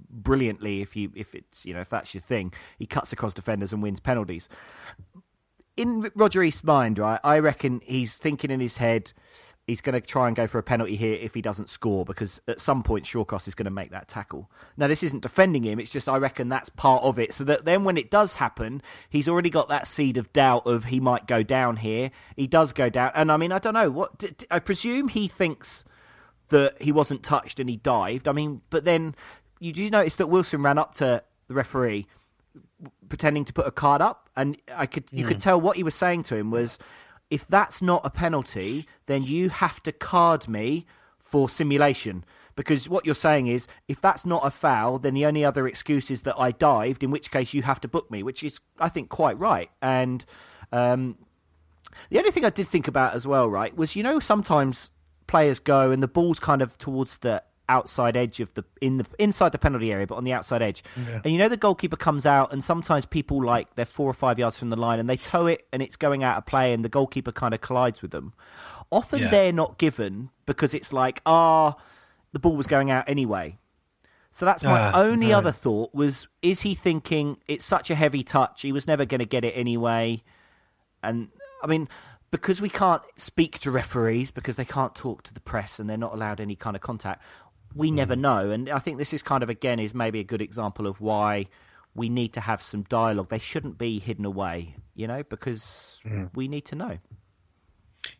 [0.09, 2.53] brilliantly if you if it's you know if that's your thing.
[2.77, 4.49] He cuts across defenders and wins penalties.
[5.77, 9.11] In Roger East's mind right I reckon he's thinking in his head
[9.67, 12.39] he's going to try and go for a penalty here if he doesn't score because
[12.47, 14.49] at some point Shawcross is going to make that tackle.
[14.77, 17.65] Now this isn't defending him it's just I reckon that's part of it so that
[17.65, 21.27] then when it does happen he's already got that seed of doubt of he might
[21.27, 22.11] go down here.
[22.35, 25.83] He does go down and I mean I don't know what I presume he thinks
[26.49, 29.15] that he wasn't touched and he dived I mean but then
[29.59, 32.07] you do notice that Wilson ran up to the referee
[33.09, 35.43] pretending to put a card up and I could you could Mm.
[35.43, 36.77] tell what he was saying to him was
[37.29, 40.85] if that's not a penalty then you have to card me
[41.19, 42.23] for simulation
[42.55, 46.09] because what you're saying is if that's not a foul then the only other excuse
[46.11, 48.89] is that I dived in which case you have to book me which is I
[48.89, 50.25] think quite right and
[50.71, 51.17] um,
[52.09, 54.91] the only thing I did think about as well, right, was you know sometimes
[55.27, 59.05] players go and the ball's kind of towards the outside edge of the in the
[59.19, 60.83] inside the penalty area, but on the outside edge.
[60.97, 61.21] Yeah.
[61.23, 64.37] And you know the goalkeeper comes out, and sometimes people like they're four or five
[64.39, 66.83] yards from the line, and they toe it, and it's going out of play, and
[66.85, 68.33] the goalkeeper kind of collides with them.
[68.91, 69.27] Often Yeah.
[69.29, 71.75] they're not given because it's like ah,
[72.33, 73.57] the ball was going out anyway.
[74.31, 75.37] So that's my Ah, only no.
[75.37, 78.61] other thought was: is he thinking it's such a heavy touch?
[78.63, 80.23] He was never going to get it anyway.
[81.01, 81.29] And
[81.63, 81.87] I mean,
[82.31, 85.95] because we can't speak to referees because they can't talk to the press and they're
[85.97, 87.21] not allowed any kind of contact,
[87.75, 87.95] we hmm.
[87.95, 88.49] never know.
[88.49, 91.45] And I think this is kind of again is maybe a good example of why
[91.93, 93.29] we need to have some dialogue.
[93.29, 96.25] They shouldn't be hidden away, you know, because hmm.
[96.33, 96.97] we need to know.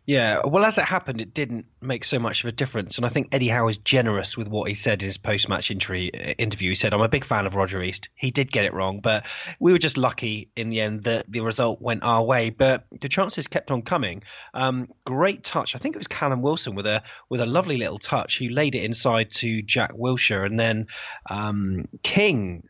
[0.05, 3.09] Yeah, well, as it happened, it didn't make so much of a difference, and I
[3.09, 6.69] think Eddie Howe is generous with what he said in his post-match interview.
[6.69, 8.09] He said, "I'm a big fan of Roger East.
[8.13, 9.25] He did get it wrong, but
[9.59, 12.51] we were just lucky in the end that the result went our way.
[12.51, 14.23] But the chances kept on coming.
[14.53, 15.75] Um, great touch.
[15.75, 18.37] I think it was Callum Wilson with a with a lovely little touch.
[18.37, 20.87] Who laid it inside to Jack Wilshere, and then
[21.29, 22.69] um, King."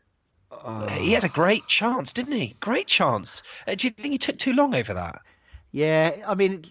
[0.97, 2.56] He had a great chance, didn't he?
[2.60, 3.43] Great chance.
[3.67, 5.21] Uh, do you think he took too long over that?
[5.75, 6.63] Yeah, I mean,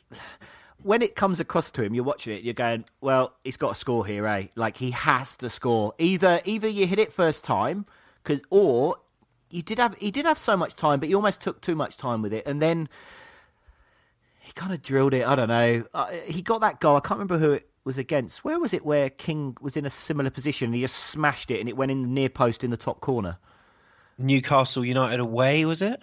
[0.83, 3.75] when it comes across to him, you're watching it, you're going, well, he's got to
[3.75, 4.47] score here, eh?
[4.57, 5.93] Like he has to score.
[5.99, 7.85] Either either you hit it first time,
[8.23, 8.97] cause, or
[9.51, 11.99] you did have he did have so much time, but he almost took too much
[11.99, 12.89] time with it, and then
[14.41, 15.27] he kind of drilled it.
[15.27, 15.85] I don't know.
[15.93, 16.97] Uh, he got that goal.
[16.97, 18.43] I can't remember who it was against.
[18.43, 18.87] Where was it?
[18.87, 21.93] Where King was in a similar position, and he just smashed it, and it went
[21.93, 23.37] in the near post in the top corner.
[24.17, 26.03] Newcastle United away, was it?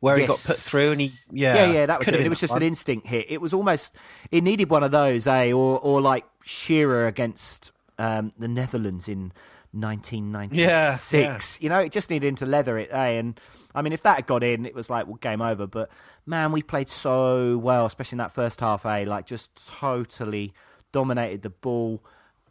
[0.00, 2.14] Where he got put through and he, yeah, yeah, yeah, that was it.
[2.14, 2.62] It was just fun.
[2.62, 3.26] an instinct hit.
[3.28, 3.94] It was almost
[4.30, 5.52] it needed one of those, eh?
[5.52, 9.32] Or or like Shearer against um, the Netherlands in
[9.72, 11.60] 1996.
[11.60, 13.18] You know, it just needed him to leather it, eh?
[13.18, 13.38] And
[13.74, 15.66] I mean, if that had got in, it was like well, game over.
[15.66, 15.90] But
[16.26, 19.04] man, we played so well, especially in that first half, eh?
[19.06, 20.52] Like just totally
[20.92, 22.02] dominated the ball.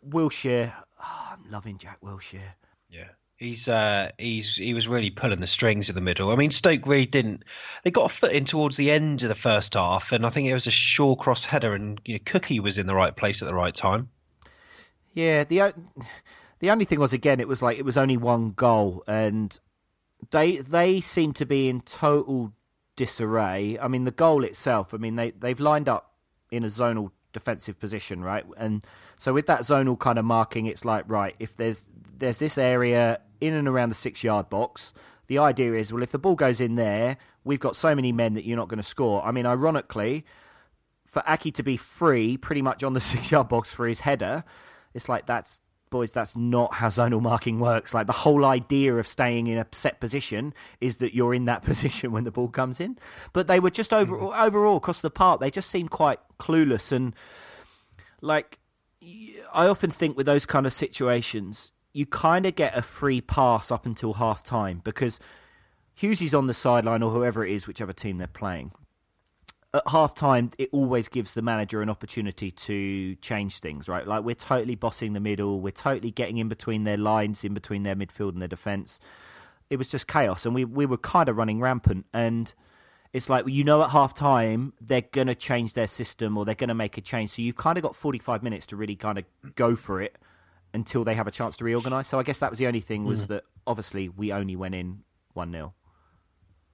[0.08, 2.54] Wilshere, oh, I'm loving Jack Wilshere.
[2.90, 3.10] Yeah.
[3.40, 6.30] He's uh he's he was really pulling the strings in the middle.
[6.30, 7.44] I mean Stoke really didn't
[7.84, 10.48] they got a foot in towards the end of the first half and I think
[10.50, 13.48] it was a Shawcross header and you know, Cookie was in the right place at
[13.48, 14.10] the right time.
[15.14, 15.74] Yeah, the
[16.60, 19.58] the only thing was again, it was like it was only one goal, and
[20.32, 22.54] they they seem to be in total
[22.96, 23.78] disarray.
[23.80, 24.94] I mean, the goal itself.
[24.94, 26.14] I mean, they they've lined up
[26.52, 28.46] in a zonal defensive position, right?
[28.58, 28.84] And
[29.18, 31.86] so with that zonal kind of marking, it's like right if there's
[32.18, 34.94] there's this area in and around the six yard box.
[35.28, 38.34] The idea is, well, if the ball goes in there, we've got so many men
[38.34, 39.24] that you're not going to score.
[39.24, 40.26] I mean, ironically,
[41.06, 44.44] for Aki to be free pretty much on the six yard box for his header,
[44.94, 47.94] it's like that's boys, that's not how zonal marking works.
[47.94, 51.64] Like the whole idea of staying in a set position is that you're in that
[51.64, 52.98] position when the ball comes in.
[53.34, 54.40] But they were just over mm-hmm.
[54.40, 57.14] overall across the park, they just seemed quite clueless and
[58.22, 58.60] like
[59.54, 63.72] I often think with those kind of situations, you kind of get a free pass
[63.72, 65.20] up until half time because
[66.00, 68.72] Hughesy's on the sideline or whoever it is, whichever team they're playing
[69.74, 74.08] at half time, it always gives the manager an opportunity to change things, right?
[74.08, 77.84] Like we're totally bossing the middle, we're totally getting in between their lines, in between
[77.84, 79.00] their midfield and their defence.
[79.70, 82.08] It was just chaos, and we we were kind of running rampant.
[82.12, 82.52] And
[83.14, 86.74] it's like you know, at half time they're gonna change their system or they're gonna
[86.74, 87.32] make a change.
[87.32, 89.26] So you've kind of got forty five minutes to really kind of
[89.56, 90.18] go for it
[90.74, 92.08] until they have a chance to reorganise.
[92.08, 93.28] So I guess that was the only thing was mm.
[93.28, 95.04] that obviously we only went in
[95.34, 95.74] one 0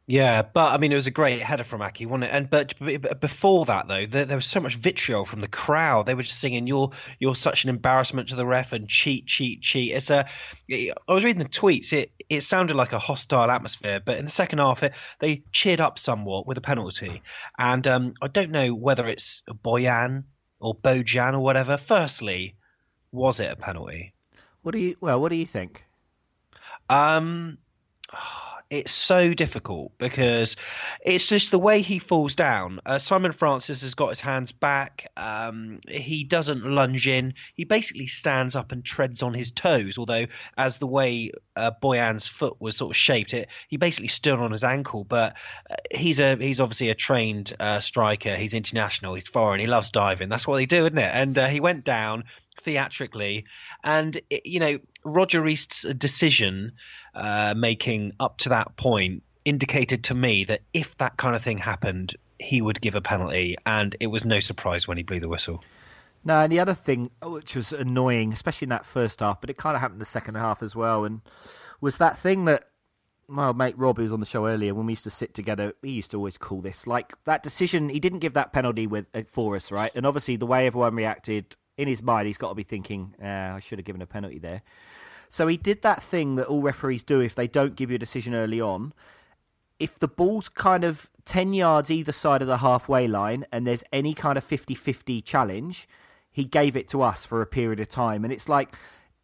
[0.07, 2.29] yeah, but I mean, it was a great header from Aké, wasn't it?
[2.31, 6.05] And but, but before that, though, there, there, was so much vitriol from the crowd.
[6.05, 9.61] They were just singing, "You're you're such an embarrassment to the ref," and cheat, cheat,
[9.61, 9.93] cheat.
[9.93, 10.27] It's a.
[10.71, 11.91] I was reading the tweets.
[11.91, 15.81] It it sounded like a hostile atmosphere, but in the second half, it, they cheered
[15.81, 17.23] up somewhat with a penalty.
[17.57, 20.25] And um, I don't know whether it's Boyan
[20.59, 21.77] or Bojan or whatever.
[21.77, 22.55] Firstly,
[23.15, 24.13] was it a penalty?
[24.61, 24.95] What do you?
[25.01, 25.83] Well, what do you think?
[26.89, 27.57] Um.
[28.69, 30.55] it's so difficult because
[31.01, 32.79] it's just the way he falls down.
[32.85, 35.11] Uh, Simon Francis has got his hands back.
[35.15, 37.35] Um, he doesn't lunge in.
[37.53, 39.97] He basically stands up and treads on his toes.
[39.99, 40.25] Although,
[40.57, 44.51] as the way uh, Boyan's foot was sort of shaped, it he basically stood on
[44.51, 45.03] his ankle.
[45.03, 45.35] But
[45.69, 48.35] uh, he's a he's obviously a trained uh, striker.
[48.35, 49.13] He's international.
[49.13, 49.59] He's foreign.
[49.59, 50.29] He loves diving.
[50.29, 51.11] That's what they do, isn't it?
[51.13, 52.23] And uh, he went down
[52.55, 53.45] theatrically.
[53.83, 56.73] And, you know, Roger East's decision
[57.13, 61.57] uh, making up to that point indicated to me that if that kind of thing
[61.57, 63.55] happened, he would give a penalty.
[63.65, 65.63] And it was no surprise when he blew the whistle.
[66.23, 69.57] No, and the other thing which was annoying, especially in that first half, but it
[69.57, 71.21] kind of happened in the second half as well, and
[71.79, 72.69] was that thing that
[73.27, 75.73] my mate Rob, who was on the show earlier, when we used to sit together,
[75.83, 77.89] he used to always call this like that decision.
[77.89, 79.91] He didn't give that penalty with uh, for us, right?
[79.95, 83.53] And obviously, the way everyone reacted in his mind, he's got to be thinking, uh,
[83.55, 84.61] I should have given a penalty there.
[85.29, 87.99] So he did that thing that all referees do if they don't give you a
[87.99, 88.93] decision early on.
[89.79, 93.83] If the ball's kind of 10 yards either side of the halfway line and there's
[93.91, 95.89] any kind of 50 50 challenge,
[96.31, 98.23] he gave it to us for a period of time.
[98.23, 98.75] And it's like.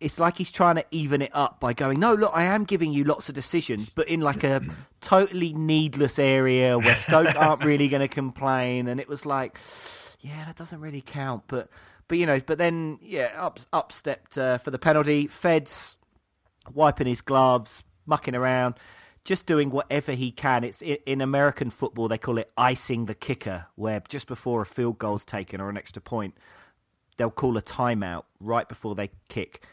[0.02, 2.92] It's like he's trying to even it up by going, no, look, I am giving
[2.92, 4.60] you lots of decisions, but in like a
[5.02, 8.88] totally needless area where Stoke aren't really going to complain.
[8.88, 9.60] And it was like,
[10.20, 11.44] yeah, that doesn't really count.
[11.46, 11.70] But
[12.12, 15.28] but you know, but then yeah, up up stepped uh, for the penalty.
[15.28, 15.96] Feds
[16.74, 18.76] wiping his gloves, mucking around,
[19.24, 20.66] just doing whatever he can.
[20.66, 24.98] It's in American football they call it icing the kicker, where just before a field
[25.00, 26.36] goal's taken or an extra point,
[27.16, 29.64] they'll call a timeout right before they kick,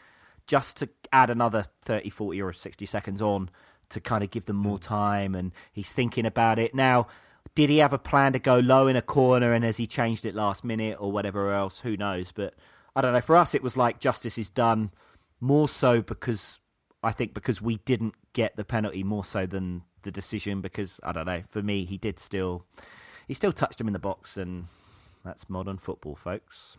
[0.47, 3.49] just to add another 30, 40 or 60 seconds on
[3.89, 5.35] to kind of give them more time.
[5.35, 7.07] And he's thinking about it now
[7.55, 10.25] did he have a plan to go low in a corner and has he changed
[10.25, 11.79] it last minute or whatever else?
[11.79, 12.31] Who knows?
[12.31, 12.53] But
[12.95, 13.21] I don't know.
[13.21, 14.91] For us, it was like justice is done
[15.39, 16.59] more so because
[17.03, 21.11] I think because we didn't get the penalty more so than the decision because I
[21.11, 21.43] don't know.
[21.49, 22.65] For me, he did still
[23.27, 24.67] he still touched him in the box and
[25.23, 26.77] that's modern football, folks.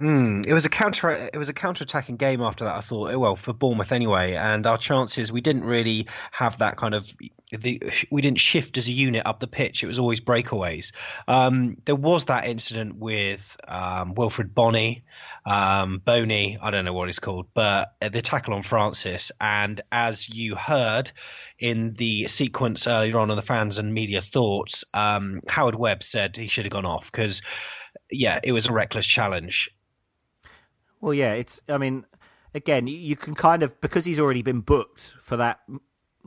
[0.00, 1.10] Mm, it was a counter.
[1.32, 2.74] It was a counter-attacking game after that.
[2.74, 5.30] I thought, oh, well, for Bournemouth anyway, and our chances.
[5.30, 7.14] We didn't really have that kind of.
[7.52, 9.84] The, we didn't shift as a unit up the pitch.
[9.84, 10.92] It was always breakaways.
[11.28, 15.04] Um, there was that incident with um, Wilfried Bony,
[15.44, 16.58] um, Bony.
[16.60, 19.30] I don't know what he's called, but the tackle on Francis.
[19.40, 21.12] And as you heard
[21.58, 26.36] in the sequence earlier on in the fans and media thoughts, um, Howard Webb said
[26.36, 27.42] he should have gone off because
[28.10, 29.70] yeah, it was a reckless challenge.
[31.00, 31.60] Well, yeah, it's.
[31.68, 32.04] I mean,
[32.54, 35.60] again, you can kind of because he's already been booked for that.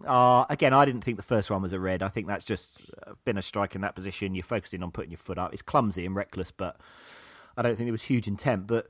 [0.05, 2.03] Uh, again, I didn't think the first one was a red.
[2.03, 4.35] I think that's just uh, been a strike in that position.
[4.35, 5.53] You're focusing on putting your foot up.
[5.53, 6.77] It's clumsy and reckless, but
[7.55, 8.67] I don't think it was huge intent.
[8.67, 8.87] But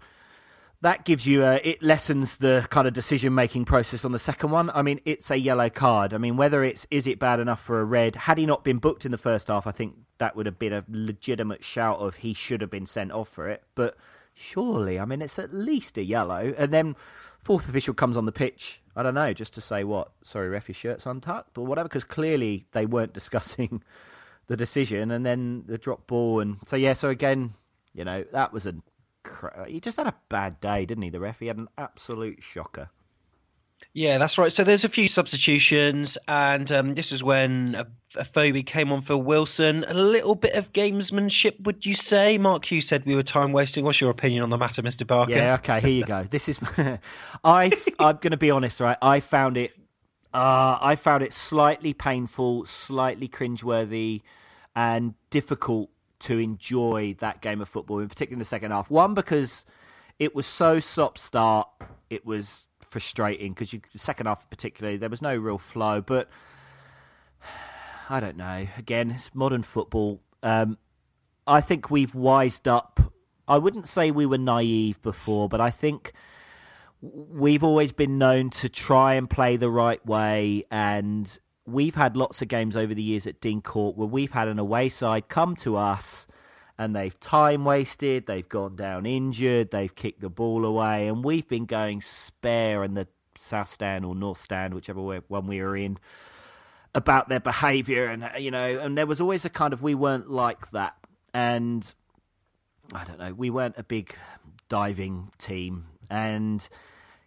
[0.86, 4.52] that gives you a, it lessens the kind of decision making process on the second
[4.52, 4.70] one.
[4.70, 6.14] I mean, it's a yellow card.
[6.14, 8.16] I mean, whether it's is it bad enough for a red?
[8.16, 10.74] Had he not been booked in the first half, I think that would have been
[10.74, 13.64] a legitimate shout of he should have been sent off for it.
[13.74, 13.98] But
[14.36, 16.54] surely, I mean, it's at least a yellow.
[16.56, 16.96] And then
[17.42, 18.84] fourth official comes on the pitch.
[18.96, 20.12] I don't know, just to say what?
[20.22, 23.82] Sorry, ref, your shirt's untucked or whatever, because clearly they weren't discussing
[24.46, 26.94] the decision, and then the drop ball, and so yeah.
[26.94, 27.56] So again,
[27.96, 28.76] you know, that was a
[29.68, 31.10] he just had a bad day, didn't he?
[31.10, 32.90] The ref, he had an absolute shocker.
[33.94, 34.52] Yeah, that's right.
[34.52, 37.88] So there's a few substitutions, and um, this is when a,
[38.20, 39.86] Afobe came on for Wilson.
[39.88, 42.38] A little bit of gamesmanship, would you say?
[42.38, 43.86] Mark Hughes said we were time wasting.
[43.86, 45.08] What's your opinion on the matter, Mr.
[45.08, 45.32] Barker?
[45.32, 46.28] Yeah, okay, here you go.
[46.30, 46.60] This is,
[47.44, 48.98] I, I'm going to be honest, right?
[49.02, 49.72] I found it,
[50.34, 54.22] uh, I found it slightly painful, slightly cringeworthy,
[54.76, 55.90] and difficult
[56.26, 58.90] to enjoy that game of football, in particular in the second half.
[58.90, 59.66] One because
[60.18, 61.68] it was so stop start.
[62.10, 66.02] It was frustrating because you second half particularly there was no real flow.
[66.02, 66.30] But
[68.10, 68.68] I don't know.
[68.78, 70.22] Again, it's modern football.
[70.42, 70.78] Um,
[71.48, 73.14] I think we've wised up.
[73.48, 76.14] I wouldn't say we were naive before, but I think
[77.02, 80.66] we've always been known to try and play the right way.
[80.72, 84.48] And we've had lots of games over the years at Dean Court where we've had
[84.48, 86.28] an away side come to us
[86.78, 91.48] and they've time wasted, they've gone down injured, they've kicked the ball away, and we've
[91.48, 93.08] been going spare in the
[93.38, 95.98] south stand or north stand, whichever one we were in,
[96.94, 99.96] about their behaviour, and uh, you know, and there was always a kind of we
[99.96, 100.96] weren't like that,
[101.34, 101.94] and
[102.94, 104.14] I don't know, we weren't a big
[104.68, 106.68] diving team, and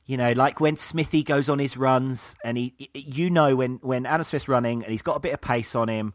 [0.09, 4.07] you know, like when Smithy goes on his runs, and he, you know, when when
[4.07, 6.15] Adam Smith's running and he's got a bit of pace on him,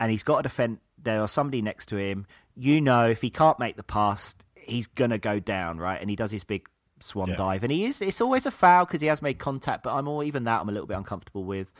[0.00, 2.26] and he's got a defender or somebody next to him,
[2.56, 6.00] you know, if he can't make the pass, he's gonna go down, right?
[6.00, 6.66] And he does his big
[7.00, 7.36] swan yeah.
[7.36, 8.00] dive, and he is.
[8.00, 10.68] It's always a foul because he has made contact, but I'm all even that I'm
[10.70, 11.70] a little bit uncomfortable with.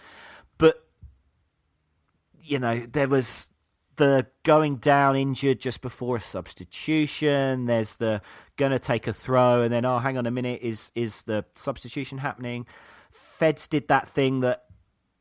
[0.59, 0.87] But
[2.43, 3.49] you know, there was
[3.97, 7.67] the going down injured just before a substitution.
[7.67, 8.23] There's the
[8.57, 12.19] gonna take a throw, and then oh, hang on a minute, is is the substitution
[12.19, 12.67] happening?
[13.11, 14.65] Feds did that thing that.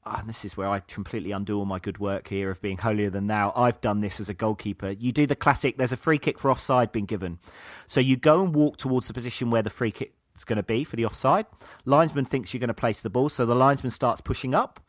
[0.05, 3.09] Oh, this is where I completely undo all my good work here of being holier
[3.09, 3.53] than thou.
[3.55, 4.89] I've done this as a goalkeeper.
[4.89, 5.78] You do the classic.
[5.78, 7.39] There's a free kick for offside being given,
[7.88, 10.63] so you go and walk towards the position where the free kick is going to
[10.63, 11.45] be for the offside.
[11.86, 14.80] Linesman thinks you're going to place the ball, so the linesman starts pushing up.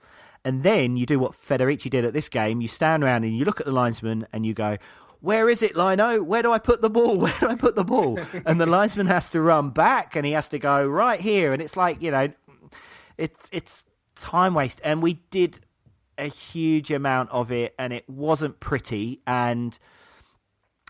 [0.45, 2.61] And then you do what Federici did at this game.
[2.61, 4.77] You stand around and you look at the linesman and you go,
[5.21, 6.23] where is it, Lino?
[6.23, 7.19] Where do I put the ball?
[7.21, 8.21] Where do I put the ball?
[8.47, 11.55] and the linesman has to run back and he has to go right here.
[11.55, 12.29] And it's like, you know,
[13.17, 13.85] it's it's
[14.17, 14.83] time waste.
[14.85, 15.61] And we did
[16.19, 19.21] a huge amount of it and it wasn't pretty.
[19.27, 19.79] And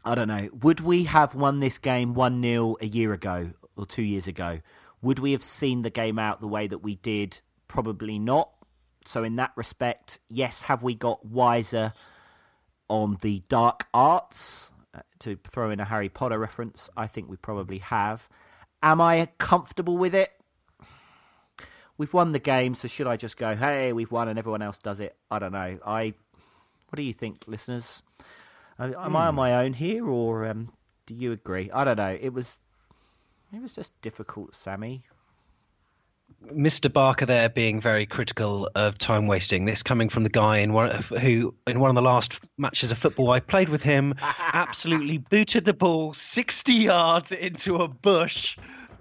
[0.05, 3.87] I don't know, would we have won this game 1 0 a year ago or
[3.87, 4.61] two years ago?
[5.01, 7.41] Would we have seen the game out the way that we did?
[7.69, 8.51] Probably not.
[9.05, 11.93] So, in that respect, yes, have we got wiser
[12.89, 14.73] on the dark arts?
[14.95, 18.29] Uh, to throw in a Harry Potter reference, I think we probably have.
[18.83, 20.31] Am I comfortable with it?
[21.99, 24.79] We've won the game, so should I just go, hey, we've won and everyone else
[24.79, 25.17] does it?
[25.31, 25.79] I don't know.
[25.85, 26.15] I.
[26.89, 28.03] What do you think, listeners?
[28.79, 29.17] Am hmm.
[29.17, 29.37] I on hmm.
[29.37, 30.73] my own here, or um,
[31.07, 31.71] do you agree?
[31.73, 32.17] I don't know.
[32.21, 32.59] It was,
[33.53, 35.05] it was just difficult, Sammy.
[36.53, 36.93] Mr.
[36.93, 39.65] Barker there being very critical of time wasting.
[39.65, 42.99] This coming from the guy in one who, in one of the last matches of
[42.99, 48.57] football I played with him, absolutely booted the ball sixty yards into a bush,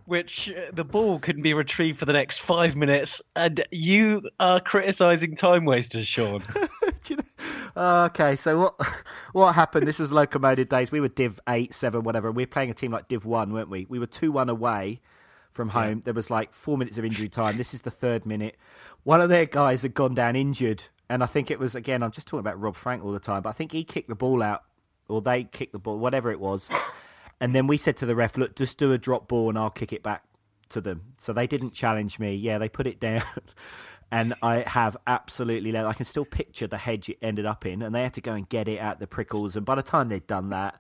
[0.06, 3.22] which uh, the ball couldn't be retrieved for the next five minutes.
[3.36, 6.44] And you are criticising time wasters, Sean.
[7.78, 8.88] okay, so what
[9.34, 9.88] what happened?
[9.88, 10.92] This was locomotive days.
[10.92, 12.32] We were Div eight, seven, whatever.
[12.32, 13.86] We were playing a team like Div one, weren't we?
[13.90, 15.02] We were two one away
[15.54, 16.00] from home.
[16.00, 16.02] Yeah.
[16.06, 17.58] There was like four minutes of injury time.
[17.58, 18.58] This is the third minute.
[19.04, 22.04] One of their guys had gone down injured, and I think it was again.
[22.04, 24.16] I'm just talking about Rob Frank all the time, but I think he kicked the
[24.16, 24.64] ball out,
[25.08, 26.70] or they kicked the ball, whatever it was.
[27.40, 29.70] And then we said to the ref, "Look, just do a drop ball, and I'll
[29.70, 30.24] kick it back
[30.70, 32.36] to them." So they didn't challenge me.
[32.36, 33.24] Yeah, they put it down.
[34.12, 37.94] and I have absolutely I can still picture the hedge it ended up in, and
[37.94, 39.56] they had to go and get it at the prickles.
[39.56, 40.80] And by the time they'd done that,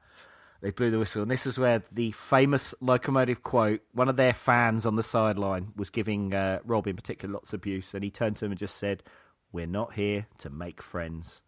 [0.63, 1.21] they blew the whistle.
[1.21, 5.73] And this is where the famous locomotive quote, one of their fans on the sideline
[5.75, 7.93] was giving uh, Rob in particular lots of abuse.
[7.93, 9.03] And he turned to him and just said,
[9.51, 11.41] We're not here to make friends.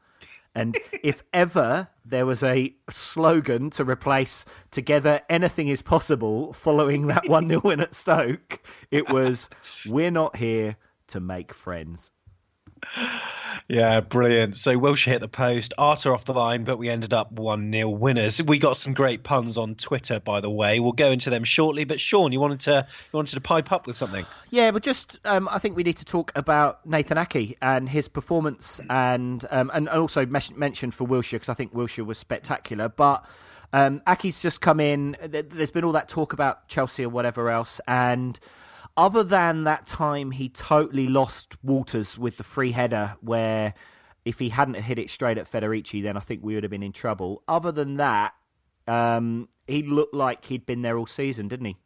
[0.53, 7.29] And if ever there was a slogan to replace together anything is possible following that
[7.29, 8.61] 1 0 win at Stoke,
[8.91, 9.49] it was,
[9.87, 10.75] We're not here
[11.07, 12.11] to make friends.
[13.67, 14.57] Yeah, brilliant.
[14.57, 17.89] So Wilshere hit the post, Arter off the line, but we ended up 1 0
[17.89, 18.41] winners.
[18.41, 20.79] We got some great puns on Twitter, by the way.
[20.79, 21.83] We'll go into them shortly.
[21.83, 24.25] But Sean, you wanted to you wanted to pipe up with something.
[24.51, 28.07] Yeah, but just um, I think we need to talk about Nathan Aké and his
[28.07, 32.87] performance, and um, and also mentioned for Wilshere because I think Wilshere was spectacular.
[32.87, 33.25] But
[33.73, 35.17] um, Aké's just come in.
[35.23, 38.39] There's been all that talk about Chelsea or whatever else, and
[38.97, 43.73] other than that time he totally lost Walters with the free header, where
[44.23, 46.83] if he hadn't hit it straight at Federici, then I think we would have been
[46.83, 47.43] in trouble.
[47.47, 48.33] Other than that,
[48.87, 51.77] um, he looked like he'd been there all season, didn't he?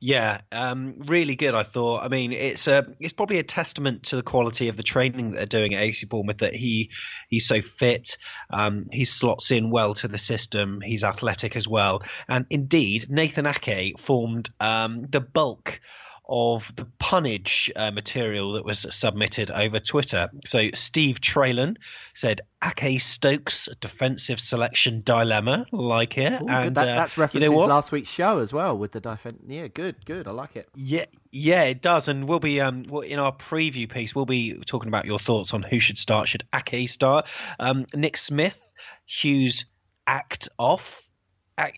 [0.00, 1.54] Yeah, um, really good.
[1.54, 2.02] I thought.
[2.02, 5.36] I mean, it's a it's probably a testament to the quality of the training that
[5.36, 6.90] they're doing at AC Bournemouth that he
[7.28, 8.16] he's so fit.
[8.50, 10.80] Um, he slots in well to the system.
[10.80, 15.80] He's athletic as well, and indeed, Nathan Ake formed um, the bulk
[16.28, 20.28] of the punnage uh, material that was submitted over Twitter.
[20.44, 21.76] So Steve Traylon
[22.12, 26.42] said Ake Stokes defensive selection dilemma, like it.
[26.42, 27.68] Ooh, and that, uh, that's you references know what?
[27.68, 29.38] last week's show as well with the defense.
[29.46, 30.28] Yeah, good, good.
[30.28, 30.68] I like it.
[30.74, 34.14] Yeah, yeah, it does, and we'll be um in our preview piece.
[34.14, 36.28] We'll be talking about your thoughts on who should start.
[36.28, 37.26] Should Ake start?
[37.58, 38.74] Um, Nick Smith,
[39.06, 39.64] Hughes,
[40.06, 41.07] act off.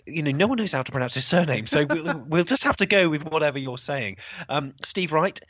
[0.07, 2.77] You know, no one knows how to pronounce his surname, so we'll, we'll just have
[2.77, 4.17] to go with whatever you're saying.
[4.49, 5.41] Um, Steve Wright,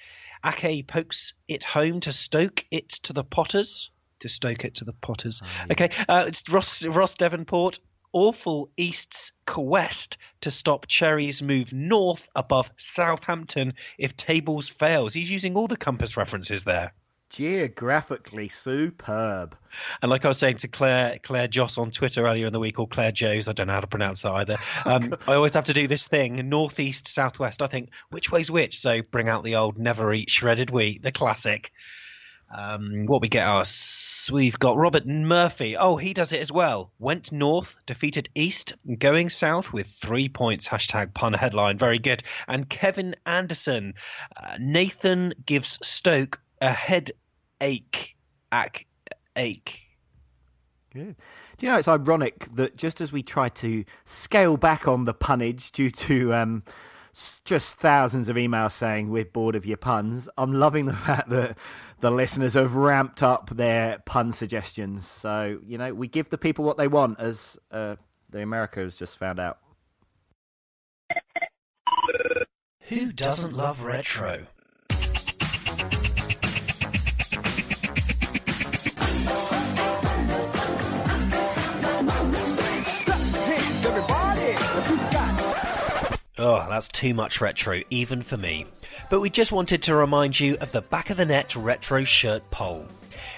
[0.44, 3.90] Ake pokes it home to Stoke it to the Potters.
[4.20, 5.40] To stoke it to the Potters.
[5.70, 7.78] Okay, uh, it's Ross Ross Devonport.
[8.12, 15.14] Awful East's quest to stop Cherry's move north above Southampton if tables fails.
[15.14, 16.92] He's using all the compass references there.
[17.30, 19.56] Geographically superb.
[20.02, 22.80] And like I was saying to Claire Claire Joss on Twitter earlier in the week,
[22.80, 24.58] or Claire Joes, I don't know how to pronounce that either.
[24.84, 27.62] Um, I always have to do this thing: northeast, southwest.
[27.62, 28.80] I think which way's which.
[28.80, 31.70] So bring out the old never eat shredded wheat, the classic.
[32.52, 35.76] Um, what we get us, we've got Robert Murphy.
[35.76, 36.90] Oh, he does it as well.
[36.98, 40.68] Went north, defeated east, going south with three points.
[40.68, 41.78] Hashtag pun headline.
[41.78, 42.24] Very good.
[42.48, 43.94] And Kevin Anderson.
[44.36, 48.16] Uh, Nathan gives Stoke a headache.
[48.52, 48.86] Ache.
[49.36, 49.80] Ache.
[50.92, 51.16] Good.
[51.56, 55.14] Do you know it's ironic that just as we try to scale back on the
[55.14, 56.64] punnage due to um,
[57.44, 61.56] just thousands of emails saying we're bored of your puns, I'm loving the fact that
[62.00, 65.06] the listeners have ramped up their pun suggestions.
[65.06, 67.96] So you know we give the people what they want, as uh,
[68.28, 69.58] the America has just found out.
[72.88, 74.46] Who doesn't love retro?
[86.42, 88.64] Oh, that's too much retro, even for me.
[89.10, 92.50] But we just wanted to remind you of the back of the net retro shirt
[92.50, 92.86] poll.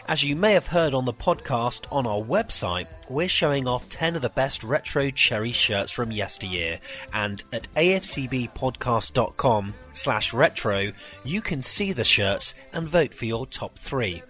[0.07, 4.15] As you may have heard on the podcast on our website, we're showing off 10
[4.15, 6.79] of the best retro cherry shirts from yesteryear,
[7.13, 10.93] and at afcbpodcast.com slash retro,
[11.25, 14.23] you can see the shirts and vote for your top three.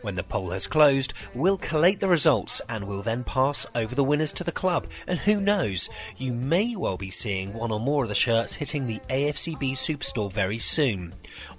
[0.00, 4.04] When the poll has closed, we'll collate the results and we'll then pass over the
[4.04, 4.86] winners to the club.
[5.08, 8.86] And who knows, you may well be seeing one or more of the shirts hitting
[8.86, 11.14] the AFCB Superstore very soon.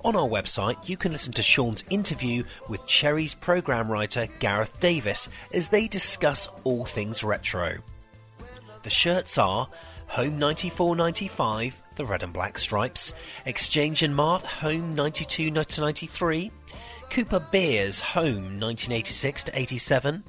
[0.05, 5.27] On our website, you can listen to Sean's interview with Cherry's programme writer Gareth Davis
[5.53, 7.77] as they discuss all things retro.
[8.83, 9.67] The shirts are
[10.07, 13.13] Home 94 95, the red and black stripes,
[13.45, 16.51] Exchange and Mart, Home 92 to 93,
[17.09, 20.23] Cooper Beers, Home 1986 to 87,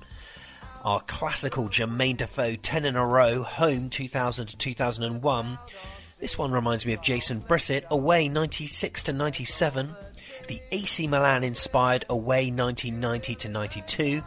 [0.82, 5.58] our classical Jermaine Defoe 10 in a row, Home 2000 to 2001.
[6.18, 9.94] This one reminds me of Jason Brissett, Away 96 to 97,
[10.48, 14.22] the AC Milan inspired Away 1990 to 92,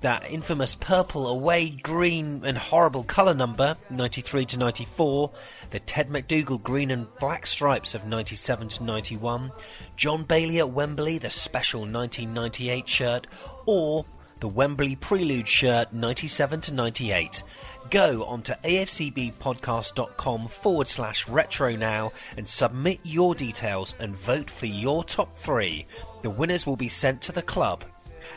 [0.00, 5.30] that infamous purple away green and horrible colour number 93 to 94
[5.70, 9.50] the ted macdougall green and black stripes of 97 to 91
[9.96, 13.26] john bailey at wembley the special 1998 shirt
[13.66, 14.04] or
[14.40, 17.42] the wembley prelude shirt 97 to 98
[17.90, 25.04] go onto afcbpodcast.com forward slash retro now and submit your details and vote for your
[25.04, 25.86] top three.
[26.22, 27.84] The winners will be sent to the club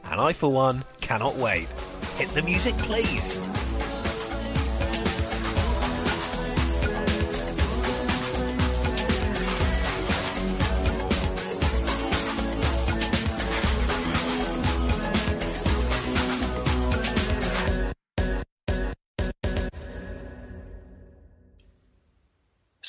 [0.05, 1.67] and I, for one, cannot wait.
[2.15, 3.70] Hit the music, please.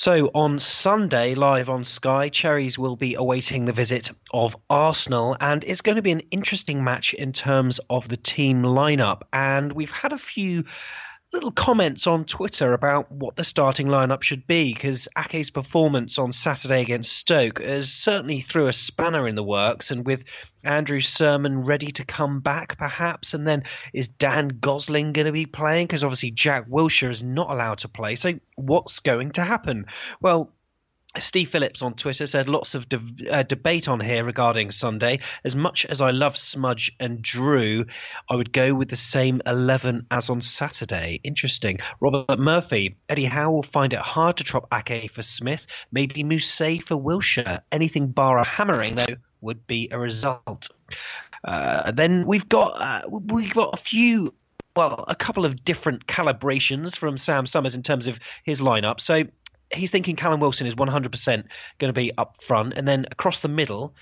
[0.03, 5.63] So on Sunday, live on Sky, Cherries will be awaiting the visit of Arsenal, and
[5.63, 9.23] it's going to be an interesting match in terms of the team lineup.
[9.33, 10.65] And we've had a few
[11.33, 16.33] little comments on Twitter about what the starting lineup should be because Ake's performance on
[16.33, 19.91] Saturday against Stoke has certainly threw a spanner in the works.
[19.91, 20.25] And with
[20.63, 25.47] Andrew Surman ready to come back, perhaps, and then is Dan Gosling going to be
[25.47, 25.87] playing?
[25.87, 28.17] Because obviously Jack Wilshere is not allowed to play.
[28.17, 29.87] So what's going to happen?
[30.21, 30.53] Well,
[31.21, 35.21] Steve Phillips on Twitter said lots of de- uh, debate on here regarding Sunday.
[35.45, 37.85] As much as I love Smudge and Drew,
[38.31, 41.21] I would go with the same 11 as on Saturday.
[41.23, 41.79] Interesting.
[42.01, 46.83] Robert Murphy, Eddie Howe will find it hard to drop Ake for Smith, maybe Mousset
[46.83, 47.61] for Wilshere.
[47.71, 50.71] Anything bar a hammering, though, would be a result.
[51.45, 54.33] Uh, then we've got uh, we've got a few
[54.75, 59.01] well, a couple of different calibrations from Sam Summers in terms of his lineup.
[59.01, 59.25] So
[59.73, 61.45] he's thinking Callum Wilson is 100%
[61.79, 62.75] going to be up front.
[62.77, 63.95] And then across the middle,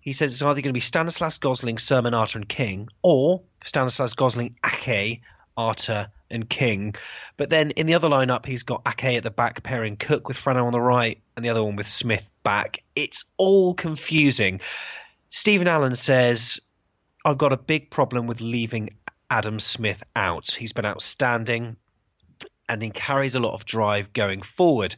[0.00, 4.14] he says it's either going to be Stanislas, Gosling, Surman, Arter, and King, or Stanislas,
[4.14, 5.22] Gosling, Ake,
[5.56, 6.94] Arter, and King.
[7.36, 10.36] But then in the other lineup, he's got Ake at the back, pairing Cook with
[10.36, 12.82] Frano on the right, and the other one with Smith back.
[12.94, 14.60] It's all confusing.
[15.30, 16.60] Stephen Allen says,
[17.24, 18.90] I've got a big problem with leaving
[19.30, 20.50] Adam Smith out.
[20.50, 21.76] He's been outstanding
[22.68, 24.96] and he carries a lot of drive going forward.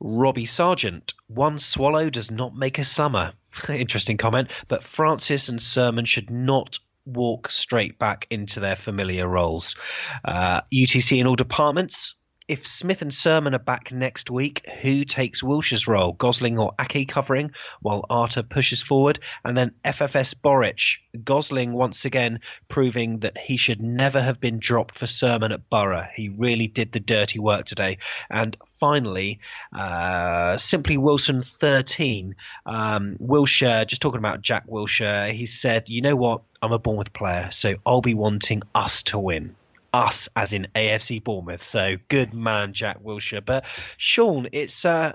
[0.00, 3.32] Robbie Sargent, one swallow does not make a summer.
[3.68, 9.76] Interesting comment, but Francis and Surman should not walk straight back into their familiar roles.
[10.24, 12.14] Uh, UTC in all departments,
[12.46, 16.12] if Smith and Surman are back next week, who takes Wilshere's role?
[16.12, 19.18] Gosling or Ake covering while Arter pushes forward?
[19.44, 20.98] And then FFS Boruc.
[21.24, 26.06] Gosling once again proving that he should never have been dropped for Surman at Borough.
[26.14, 27.98] He really did the dirty work today.
[28.28, 29.40] And finally,
[29.72, 32.36] uh, Simply Wilson 13.
[32.66, 36.42] Um, Wilshere, just talking about Jack Wilshere, he said, you know what?
[36.60, 39.54] I'm a Bournemouth player, so I'll be wanting us to win
[39.94, 41.62] us as in AFC Bournemouth.
[41.62, 43.44] So good man, Jack Wilshere.
[43.44, 43.64] But
[43.96, 45.14] Sean, it's uh,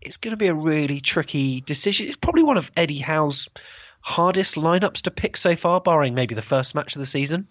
[0.00, 2.06] it's going to be a really tricky decision.
[2.06, 3.48] It's probably one of Eddie Howe's
[4.00, 7.48] hardest lineups to pick so far, barring maybe the first match of the season.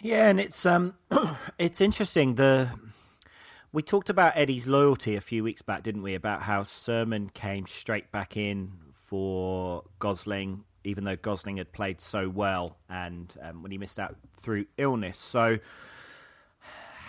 [0.00, 0.94] Yeah, and it's um,
[1.58, 2.36] it's interesting.
[2.36, 2.70] The
[3.72, 6.14] we talked about Eddie's loyalty a few weeks back, didn't we?
[6.14, 12.28] About how Surman came straight back in for Gosling even though Gosling had played so
[12.28, 15.18] well and um, when he missed out through illness.
[15.18, 15.58] So,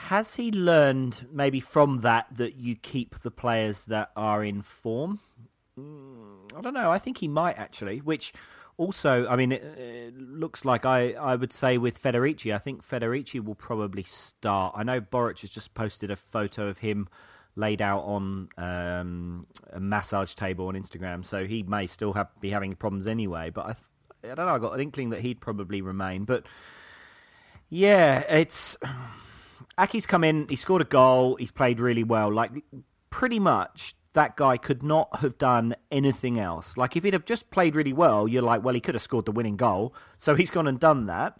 [0.07, 5.19] has he learned maybe from that that you keep the players that are in form?
[5.79, 6.91] Mm, I don't know.
[6.91, 8.33] I think he might actually, which
[8.77, 12.87] also, I mean, it, it, looks like I, I would say with Federici, I think
[12.87, 14.73] Federici will probably start.
[14.77, 17.09] I know Boruc has just posted a photo of him
[17.57, 22.51] laid out on um, a massage table on Instagram, so he may still have be
[22.51, 23.49] having problems anyway.
[23.49, 24.55] But I, I don't know.
[24.55, 26.23] I got an inkling that he'd probably remain.
[26.23, 26.45] But
[27.69, 28.77] yeah, it's
[29.77, 30.47] Aké's come in.
[30.47, 31.35] He scored a goal.
[31.35, 32.33] He's played really well.
[32.33, 32.51] Like
[33.09, 33.95] pretty much.
[34.13, 36.75] That guy could not have done anything else.
[36.75, 39.25] Like, if he'd have just played really well, you're like, well, he could have scored
[39.25, 39.93] the winning goal.
[40.17, 41.37] So he's gone and done that.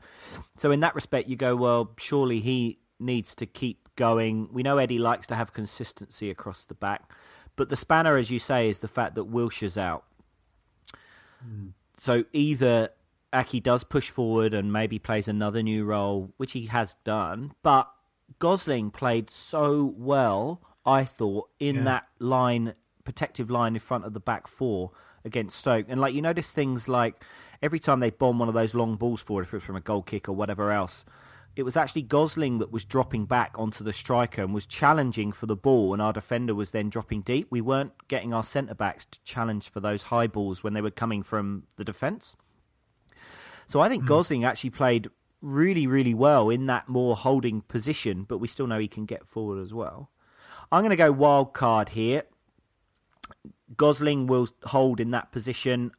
[0.57, 4.47] So, in that respect, you go, well, surely he needs to keep going.
[4.53, 7.11] We know Eddie likes to have consistency across the back,
[7.57, 10.05] but the spanner, as you say, is the fact that Wilshere's out.
[11.45, 11.73] Mm.
[11.97, 12.89] So either
[13.33, 17.91] Ake does push forward and maybe plays another new role, which he has done, but
[18.39, 21.83] Gosling played so well, I thought, in yeah.
[21.83, 22.73] that line,
[23.03, 24.91] protective line in front of the back four
[25.25, 25.85] against Stoke.
[25.89, 27.23] And like you notice things like
[27.61, 30.01] every time they bomb one of those long balls forward, if it's from a goal
[30.01, 31.03] kick or whatever else,
[31.57, 35.47] it was actually Gosling that was dropping back onto the striker and was challenging for
[35.47, 37.47] the ball, and our defender was then dropping deep.
[37.49, 40.91] We weren't getting our centre backs to challenge for those high balls when they were
[40.91, 42.35] coming from the defence.
[43.65, 44.07] So I think mm.
[44.07, 45.09] Gosling actually played
[45.41, 49.25] really, really well in that more holding position, but we still know he can get
[49.25, 50.11] forward as well.
[50.71, 52.21] I'm going to go wild card here.
[53.75, 55.91] Gosling will hold in that position,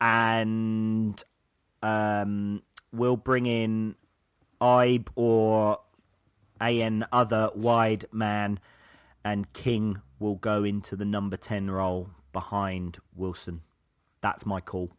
[0.00, 1.22] and
[1.84, 2.62] um,
[2.92, 3.94] we'll bring in
[4.62, 5.78] Ibe or
[6.60, 8.60] AN other wide man,
[9.24, 13.62] and King will go into the number 10 role behind Wilson.
[14.20, 14.92] That's my call.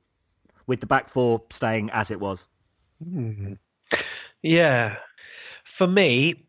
[0.68, 2.48] With the back four staying as it was.
[3.04, 3.58] Mm.
[4.42, 4.98] Yeah.
[5.64, 6.46] For me,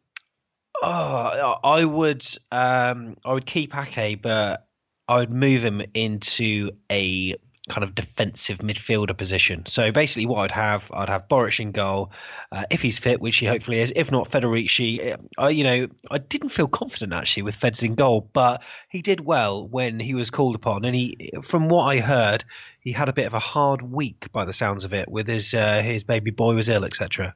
[0.82, 4.66] oh, I would um, I would keep Ake, but
[5.08, 7.36] I would move him into a
[7.68, 9.64] kind of defensive midfielder position.
[9.66, 12.12] So basically, what I'd have, I'd have Boruc in goal,
[12.52, 13.92] uh, if he's fit, which he hopefully is.
[13.96, 15.16] If not, Federici.
[15.38, 19.20] I, you know, I didn't feel confident actually with Feds in goal, but he did
[19.20, 20.84] well when he was called upon.
[20.84, 22.44] And he, from what I heard,
[22.80, 25.54] he had a bit of a hard week by the sounds of it, with his
[25.54, 27.34] uh, his baby boy was ill, etc.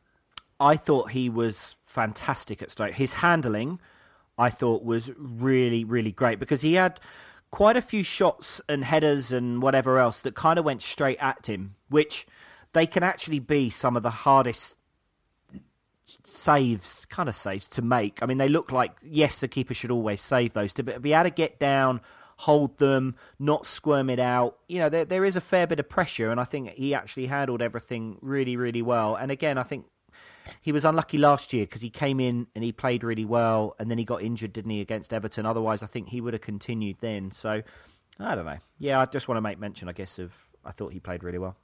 [0.60, 2.92] I thought he was fantastic at Stoke.
[2.92, 3.80] His handling,
[4.36, 7.00] I thought, was really, really great because he had
[7.50, 11.46] quite a few shots and headers and whatever else that kind of went straight at
[11.46, 12.26] him, which
[12.72, 14.76] they can actually be some of the hardest
[16.24, 18.22] saves, kind of saves to make.
[18.22, 21.24] I mean, they look like yes, the keeper should always save those to be able
[21.24, 22.00] to get down,
[22.38, 24.58] hold them, not squirm it out.
[24.68, 27.26] You know, there there is a fair bit of pressure, and I think he actually
[27.26, 29.14] handled everything really, really well.
[29.14, 29.86] And again, I think
[30.60, 33.90] he was unlucky last year because he came in and he played really well, and
[33.90, 35.46] then he got injured, didn't he, against Everton?
[35.46, 37.30] Otherwise, I think he would have continued then.
[37.30, 37.62] So
[38.20, 38.58] I don't know.
[38.78, 40.34] Yeah, I just want to make mention, I guess, of
[40.64, 41.56] I thought he played really well.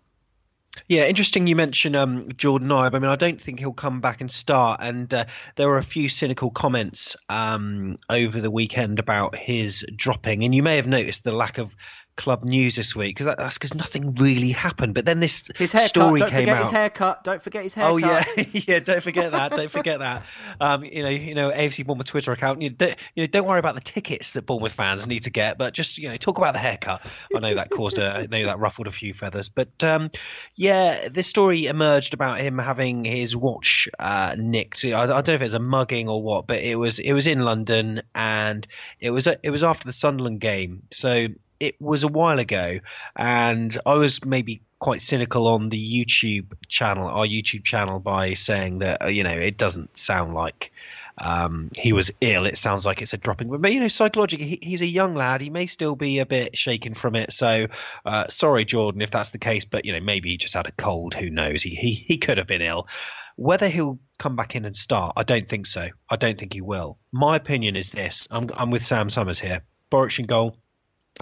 [0.89, 1.47] Yeah, interesting.
[1.47, 2.95] You mentioned um, Jordan Ibe.
[2.95, 4.80] I mean, I don't think he'll come back and start.
[4.82, 5.26] And uh,
[5.57, 10.43] there were a few cynical comments um, over the weekend about his dropping.
[10.43, 11.76] And you may have noticed the lack of
[12.16, 14.94] club news this week because that, that's because nothing really happened.
[14.94, 16.62] But then this his haircut, story don't came forget out.
[16.62, 17.24] His haircut.
[17.24, 17.92] Don't forget his haircut.
[17.92, 18.78] Oh yeah, yeah.
[18.80, 19.50] Don't forget that.
[19.50, 20.26] Don't forget that.
[20.60, 22.62] Um, you know, you know, AFC Bournemouth Twitter account.
[22.62, 25.58] You, don't, you know, don't worry about the tickets that Bournemouth fans need to get,
[25.58, 27.02] but just you know, talk about the haircut.
[27.34, 30.10] I know that caused a, I know that ruffled a few feathers, but um,
[30.54, 34.84] yeah, this story emerged about him having his watch uh, nicked.
[34.84, 37.12] I, I don't know if it was a mugging or what, but it was it
[37.12, 38.66] was in London and
[39.00, 41.28] it was a, it was after the Sunderland game, so
[41.64, 42.80] it was a while ago,
[43.16, 48.80] and I was maybe quite cynical on the YouTube channel, our YouTube channel, by saying
[48.80, 50.72] that uh, you know it doesn't sound like
[51.16, 52.46] um, he was ill.
[52.46, 55.40] It sounds like it's a dropping, but you know, psychologically, he, he's a young lad.
[55.40, 57.32] He may still be a bit shaken from it.
[57.32, 57.68] So,
[58.04, 59.64] uh, sorry, Jordan, if that's the case.
[59.64, 61.14] But you know, maybe he just had a cold.
[61.14, 61.62] Who knows?
[61.62, 62.88] He he he could have been ill.
[63.36, 65.88] Whether he'll come back in and start, I don't think so.
[66.08, 66.98] I don't think he will.
[67.10, 69.62] My opinion is this: I'm I'm with Sam Summers here.
[69.90, 70.56] Boruc in goal.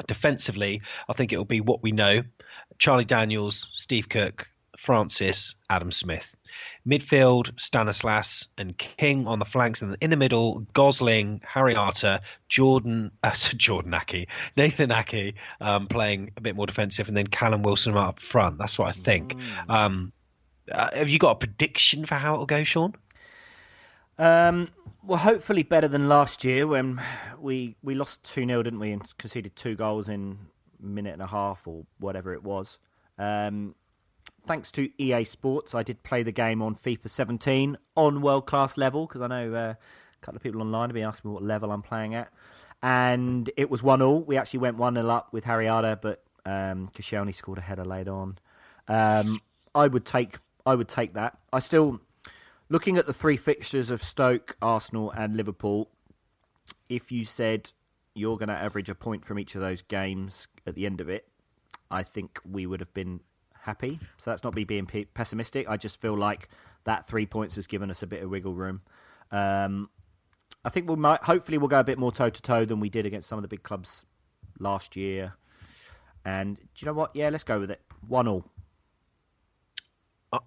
[0.06, 2.22] Defensively, I think it will be what we know:
[2.78, 6.34] Charlie Daniels, Steve Cook, Francis, Adam Smith.
[6.86, 13.12] Midfield, Stanislas and King on the flanks, and in the middle, Gosling, Harry Arter, Jordan,
[13.22, 14.26] uh, Jordan Aké,
[14.56, 18.58] Nathan Aké um, playing a bit more defensive, and then Callum Wilson up front.
[18.58, 19.36] That's what I think.
[19.68, 20.12] Um,
[20.70, 22.94] uh, have you got a prediction for how it'll go, Sean?
[24.22, 24.68] Um,
[25.02, 27.02] well, hopefully better than last year when
[27.40, 30.38] we we lost 2 0, didn't we, and conceded two goals in
[30.80, 32.78] a minute and a half or whatever it was.
[33.18, 33.74] Um,
[34.46, 38.78] thanks to EA Sports, I did play the game on FIFA 17 on world class
[38.78, 39.76] level because I know uh, a
[40.20, 42.32] couple of people online have been asking me what level I'm playing at.
[42.80, 44.22] And it was 1 all.
[44.22, 46.92] We actually went 1 0 up with Harry Arter, but um,
[47.32, 48.38] scored a header later on.
[48.86, 49.40] Um,
[49.74, 51.38] I would take I would take that.
[51.52, 52.00] I still
[52.72, 55.90] looking at the three fixtures of Stoke, Arsenal, and Liverpool.
[56.88, 57.70] If you said
[58.14, 61.10] you're going to average a point from each of those games at the end of
[61.10, 61.28] it,
[61.90, 63.20] I think we would have been
[63.60, 64.00] happy.
[64.16, 65.68] So that's not me being pe- pessimistic.
[65.68, 66.48] I just feel like
[66.84, 68.80] that three points has given us a bit of wiggle room.
[69.30, 69.90] Um,
[70.64, 71.22] I think we might.
[71.24, 73.42] Hopefully, we'll go a bit more toe to toe than we did against some of
[73.42, 74.06] the big clubs
[74.58, 75.34] last year.
[76.24, 77.14] And do you know what?
[77.14, 77.82] Yeah, let's go with it.
[78.08, 78.44] One all.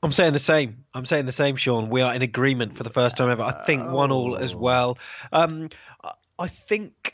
[0.02, 0.86] I'm saying the same.
[0.96, 1.90] I'm saying the same, Sean.
[1.90, 3.44] We are in agreement for the first time ever.
[3.44, 4.98] I think one all as well.
[5.32, 5.70] Um,
[6.40, 7.14] I think.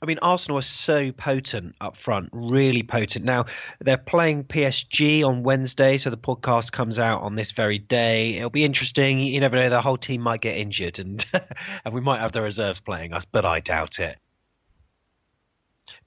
[0.00, 3.24] I mean, Arsenal are so potent up front, really potent.
[3.24, 3.46] Now
[3.80, 8.36] they're playing PSG on Wednesday, so the podcast comes out on this very day.
[8.36, 9.18] It'll be interesting.
[9.18, 11.26] You never know; the whole team might get injured, and
[11.84, 14.18] and we might have the reserves playing us, but I doubt it.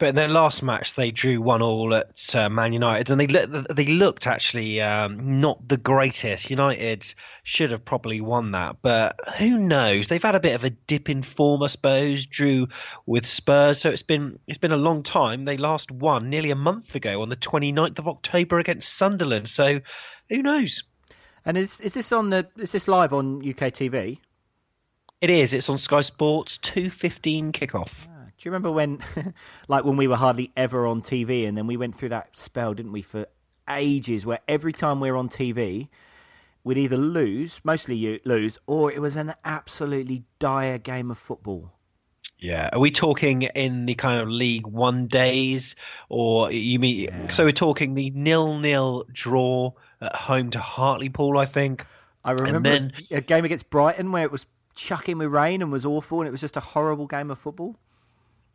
[0.02, 3.28] But in their last match, they drew one all at uh, Man United, and they
[3.72, 6.50] they looked actually um, not the greatest.
[6.50, 10.08] United should have probably won that, but who knows?
[10.08, 12.26] They've had a bit of a dip in form, I suppose.
[12.26, 12.68] Drew
[13.06, 15.44] with Spurs, so it's been it's been a long time.
[15.46, 19.50] They last won nearly a month ago on the 29th of October against Sunderland.
[19.50, 19.82] So
[20.30, 20.84] who knows?
[21.46, 24.18] And is is this on the is this live on UK TV?
[25.22, 25.54] It is.
[25.54, 26.58] It's on Sky Sports.
[26.58, 27.94] Two fifteen kickoff.
[28.42, 29.04] Do you remember when,
[29.68, 32.74] like, when we were hardly ever on TV, and then we went through that spell,
[32.74, 33.28] didn't we, for
[33.70, 35.90] ages, where every time we were on TV,
[36.64, 41.74] we'd either lose, mostly you lose, or it was an absolutely dire game of football.
[42.40, 45.76] Yeah, are we talking in the kind of League One days,
[46.10, 47.02] or you mean?
[47.02, 47.28] Yeah.
[47.28, 51.86] So we're talking the nil-nil draw at home to Hartlepool, I think.
[52.26, 52.94] I remember then...
[53.12, 56.32] a game against Brighton where it was chucking with rain and was awful, and it
[56.32, 57.78] was just a horrible game of football.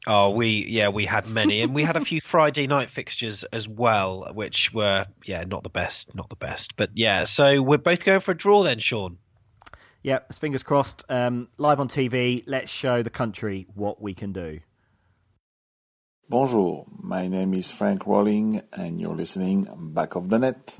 [0.06, 3.68] Oh, we yeah, we had many, and we had a few Friday night fixtures as
[3.68, 7.24] well, which were yeah, not the best, not the best, but yeah.
[7.24, 9.18] So we're both going for a draw then, Sean.
[10.02, 11.04] Yeah, fingers crossed.
[11.08, 14.60] Um, live on TV, let's show the country what we can do.
[16.28, 20.78] Bonjour, my name is Frank Rolling, and you're listening Back of the Net.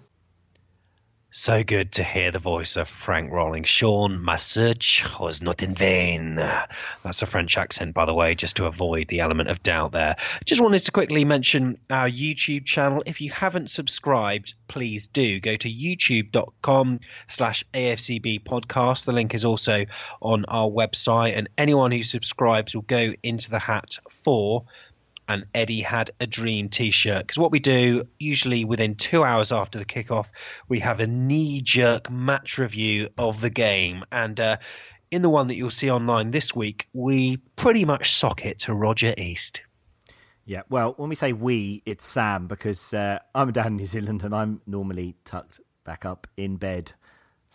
[1.39, 3.65] So good to hear the voice of Frank Rolling.
[3.65, 6.37] Sean, my search was not in vain.
[6.37, 10.17] That's a French accent, by the way, just to avoid the element of doubt there.
[10.47, 13.03] Just wanted to quickly mention our YouTube channel.
[13.05, 19.05] If you haven't subscribed, please do go to youtube.com slash AFCB podcast.
[19.05, 19.85] The link is also
[20.23, 24.65] on our website, and anyone who subscribes will go into the hat for
[25.29, 27.27] and Eddie had a dream T-shirt.
[27.27, 30.29] Because what we do usually within two hours after the kickoff,
[30.69, 34.57] we have a knee-jerk match review of the game, and uh,
[35.11, 38.75] in the one that you'll see online this week, we pretty much sock it to
[38.75, 39.63] Roger East.
[40.45, 44.23] Yeah, well, when we say we, it's Sam because uh, I'm down in New Zealand
[44.23, 46.93] and I'm normally tucked back up in bed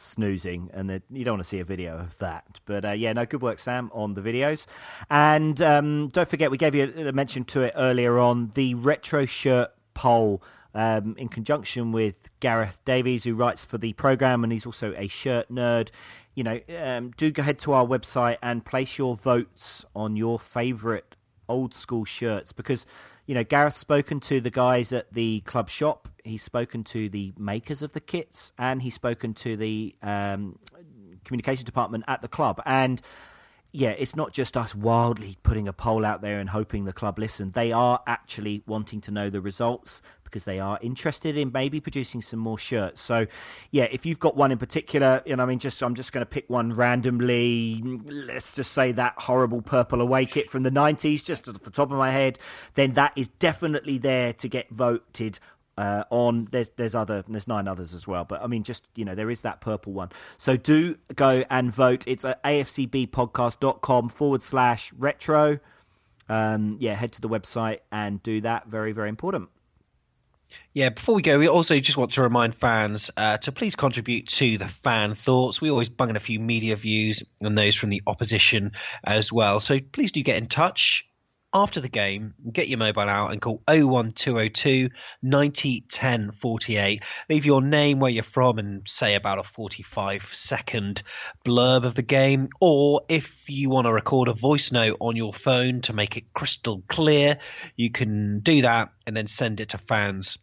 [0.02, 2.60] snoozing, and you don't want to see a video of that.
[2.66, 4.66] But uh, yeah, no, good work, Sam, on the videos.
[5.10, 9.26] And um, don't forget, we gave you a mention to it earlier on the retro
[9.26, 10.41] shirt poll.
[10.74, 15.10] Um, in conjunction with Gareth Davies, who writes for the program, and he's also a
[15.10, 15.89] shirt nerd.
[16.34, 20.39] You know, um, do go ahead to our website and place your votes on your
[20.39, 21.18] favourite
[21.52, 22.86] old school shirts because
[23.26, 26.08] you know Gareth's spoken to the guys at the club shop.
[26.24, 30.57] He's spoken to the makers of the kits, and he's spoken to the um,
[31.26, 32.61] communication department at the club.
[32.65, 33.01] And
[33.74, 37.17] yeah, it's not just us wildly putting a poll out there and hoping the club
[37.17, 37.51] listen.
[37.51, 40.01] They are actually wanting to know the results
[40.32, 43.01] because they are interested in maybe producing some more shirts.
[43.01, 43.28] So,
[43.69, 46.22] yeah, if you've got one in particular, you know, I mean, just I'm just going
[46.22, 47.82] to pick one randomly.
[48.05, 51.91] Let's just say that horrible purple away kit from the '90s, just at the top
[51.91, 52.39] of my head.
[52.76, 55.39] Then that is definitely there to get voted
[55.78, 59.05] uh, on there's there's other there's nine others as well but i mean just you
[59.05, 60.09] know there is that purple one.
[60.38, 62.07] So do go and vote.
[62.07, 65.59] It's at afcbpodcast.com forward slash retro.
[66.30, 68.67] Um, yeah head to the website and do that.
[68.67, 69.49] Very very important.
[70.74, 74.28] Yeah, before we go, we also just want to remind fans uh, to please contribute
[74.28, 75.61] to the fan thoughts.
[75.61, 79.59] We always bung in a few media views and those from the opposition as well.
[79.59, 81.05] So please do get in touch
[81.54, 84.89] after the game, get your mobile out and call 01202
[85.22, 87.04] 90 10 48.
[87.30, 91.04] Leave your name, where you're from, and say about a 45 second
[91.45, 92.47] blurb of the game.
[92.60, 96.34] Or if you want to record a voice note on your phone to make it
[96.34, 97.38] crystal clear,
[97.76, 100.39] you can do that and then send it to fans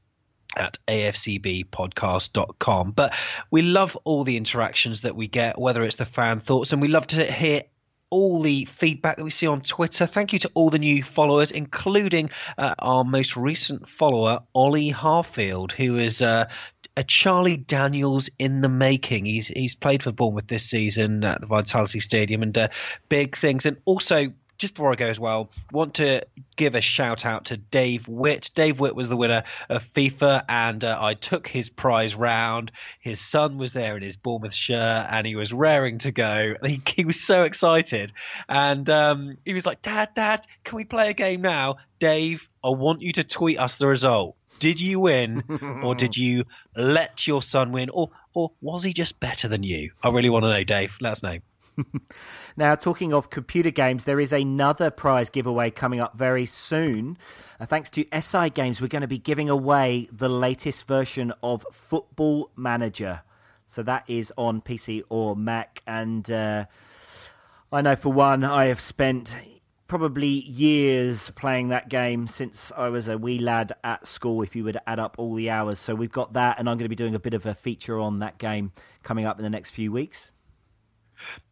[0.56, 2.92] at afcbpodcast.com.
[2.92, 3.14] But
[3.50, 6.88] we love all the interactions that we get, whether it's the fan thoughts, and we
[6.88, 7.62] love to hear
[8.10, 10.06] all the feedback that we see on Twitter.
[10.06, 15.72] Thank you to all the new followers, including uh, our most recent follower, Ollie Harfield,
[15.72, 16.46] who is uh,
[16.96, 19.24] a Charlie Daniels in the making.
[19.24, 22.68] He's he's played for Bournemouth this season at the Vitality Stadium and uh,
[23.08, 23.66] big things.
[23.66, 26.22] And also just before I go as well, want to
[26.56, 28.50] give a shout out to Dave Witt.
[28.54, 32.72] Dave Witt was the winner of FIFA, and uh, I took his prize round.
[33.00, 36.54] His son was there in his Bournemouth shirt, and he was raring to go.
[36.64, 38.12] He, he was so excited,
[38.48, 42.70] and um, he was like, "Dad, Dad, can we play a game now?" Dave, I
[42.70, 44.36] want you to tweet us the result.
[44.58, 45.44] Did you win,
[45.84, 46.44] or did you
[46.76, 49.92] let your son win, or or was he just better than you?
[50.02, 50.96] I really want to know, Dave.
[51.00, 51.38] Let us know.
[52.56, 57.18] now, talking of computer games, there is another prize giveaway coming up very soon.
[57.60, 61.64] Uh, thanks to SI Games, we're going to be giving away the latest version of
[61.72, 63.22] Football Manager.
[63.66, 65.82] So that is on PC or Mac.
[65.86, 66.66] And uh,
[67.70, 69.36] I know for one, I have spent
[69.86, 74.64] probably years playing that game since I was a wee lad at school, if you
[74.64, 75.78] would add up all the hours.
[75.78, 77.98] So we've got that, and I'm going to be doing a bit of a feature
[77.98, 78.72] on that game
[79.02, 80.32] coming up in the next few weeks.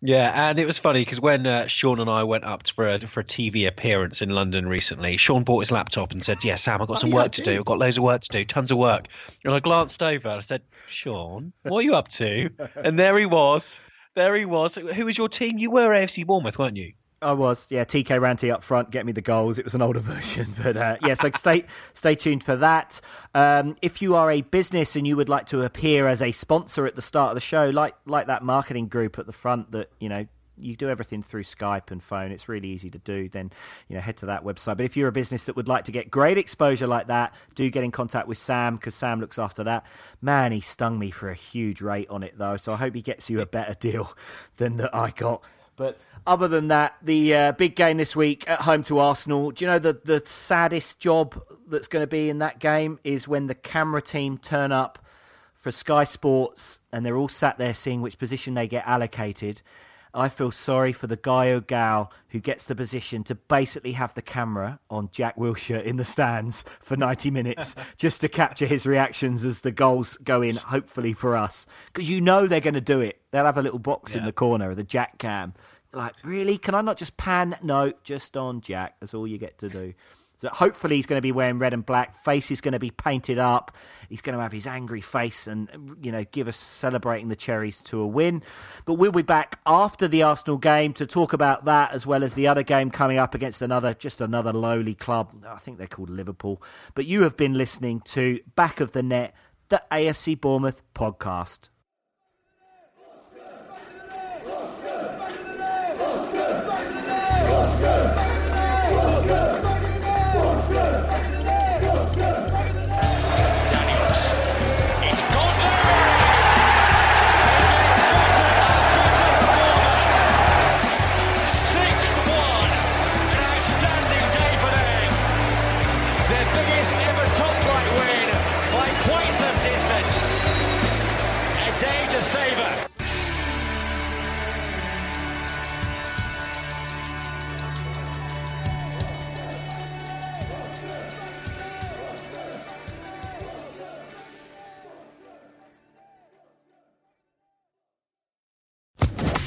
[0.01, 3.01] Yeah, and it was funny because when uh, Sean and I went up for a
[3.01, 6.81] for a TV appearance in London recently, Sean bought his laptop and said, "Yeah, Sam,
[6.81, 7.59] I've got oh, some yeah, work to do.
[7.59, 9.09] I've got loads of work to do, tons of work."
[9.45, 13.19] And I glanced over and I said, "Sean, what are you up to?" and there
[13.19, 13.81] he was.
[14.15, 14.77] There he was.
[14.77, 15.59] Who was your team?
[15.59, 16.93] You were AFC Bournemouth, weren't you?
[17.23, 17.85] I was, yeah.
[17.85, 19.59] TK Rantie up front, get me the goals.
[19.59, 21.15] It was an older version, but uh, yeah.
[21.15, 21.65] So stay
[21.95, 23.01] stay tuned for that.
[23.35, 26.87] Um, if you are a business and you would like to appear as a sponsor
[26.87, 29.91] at the start of the show, like like that marketing group at the front that
[29.99, 30.27] you know
[30.59, 32.33] you do everything through Skype and phone.
[32.33, 33.31] It's really easy to do.
[33.31, 33.51] Then
[33.89, 34.77] you know head to that website.
[34.77, 37.71] But if you're a business that would like to get great exposure like that, do
[37.71, 39.87] get in contact with Sam because Sam looks after that.
[40.21, 43.03] Man, he stung me for a huge rate on it though, so I hope he
[43.03, 44.15] gets you a better deal
[44.59, 45.43] than that I got.
[45.77, 49.51] But other than that, the uh, big game this week at home to Arsenal.
[49.51, 53.29] Do you know the the saddest job that's going to be in that game is
[53.29, 54.99] when the camera team turn up
[55.55, 59.63] for Sky Sports and they're all sat there seeing which position they get allocated.
[60.17, 64.15] I feel sorry for the guy or gal who gets the position to basically have
[64.15, 68.87] the camera on Jack Wilshere in the stands for 90 minutes just to capture his
[68.87, 71.67] reactions as the goals go in, hopefully for us.
[71.93, 73.21] Because you know they're going to do it.
[73.31, 74.21] They'll have a little box yeah.
[74.21, 75.53] in the corner of the Jack cam.
[75.93, 76.57] Like, really?
[76.57, 77.57] Can I not just pan?
[77.63, 78.97] No, just on Jack.
[79.01, 79.93] That's all you get to do.
[80.39, 82.15] So hopefully he's going to be wearing red and black.
[82.23, 83.75] Face is going to be painted up.
[84.09, 87.81] He's going to have his angry face and you know give us celebrating the cherries
[87.83, 88.43] to a win.
[88.85, 92.35] But we'll be back after the Arsenal game to talk about that as well as
[92.35, 95.45] the other game coming up against another just another lowly club.
[95.49, 96.63] I think they're called Liverpool.
[96.95, 99.35] But you have been listening to Back of the Net,
[99.69, 101.69] the AFC Bournemouth podcast.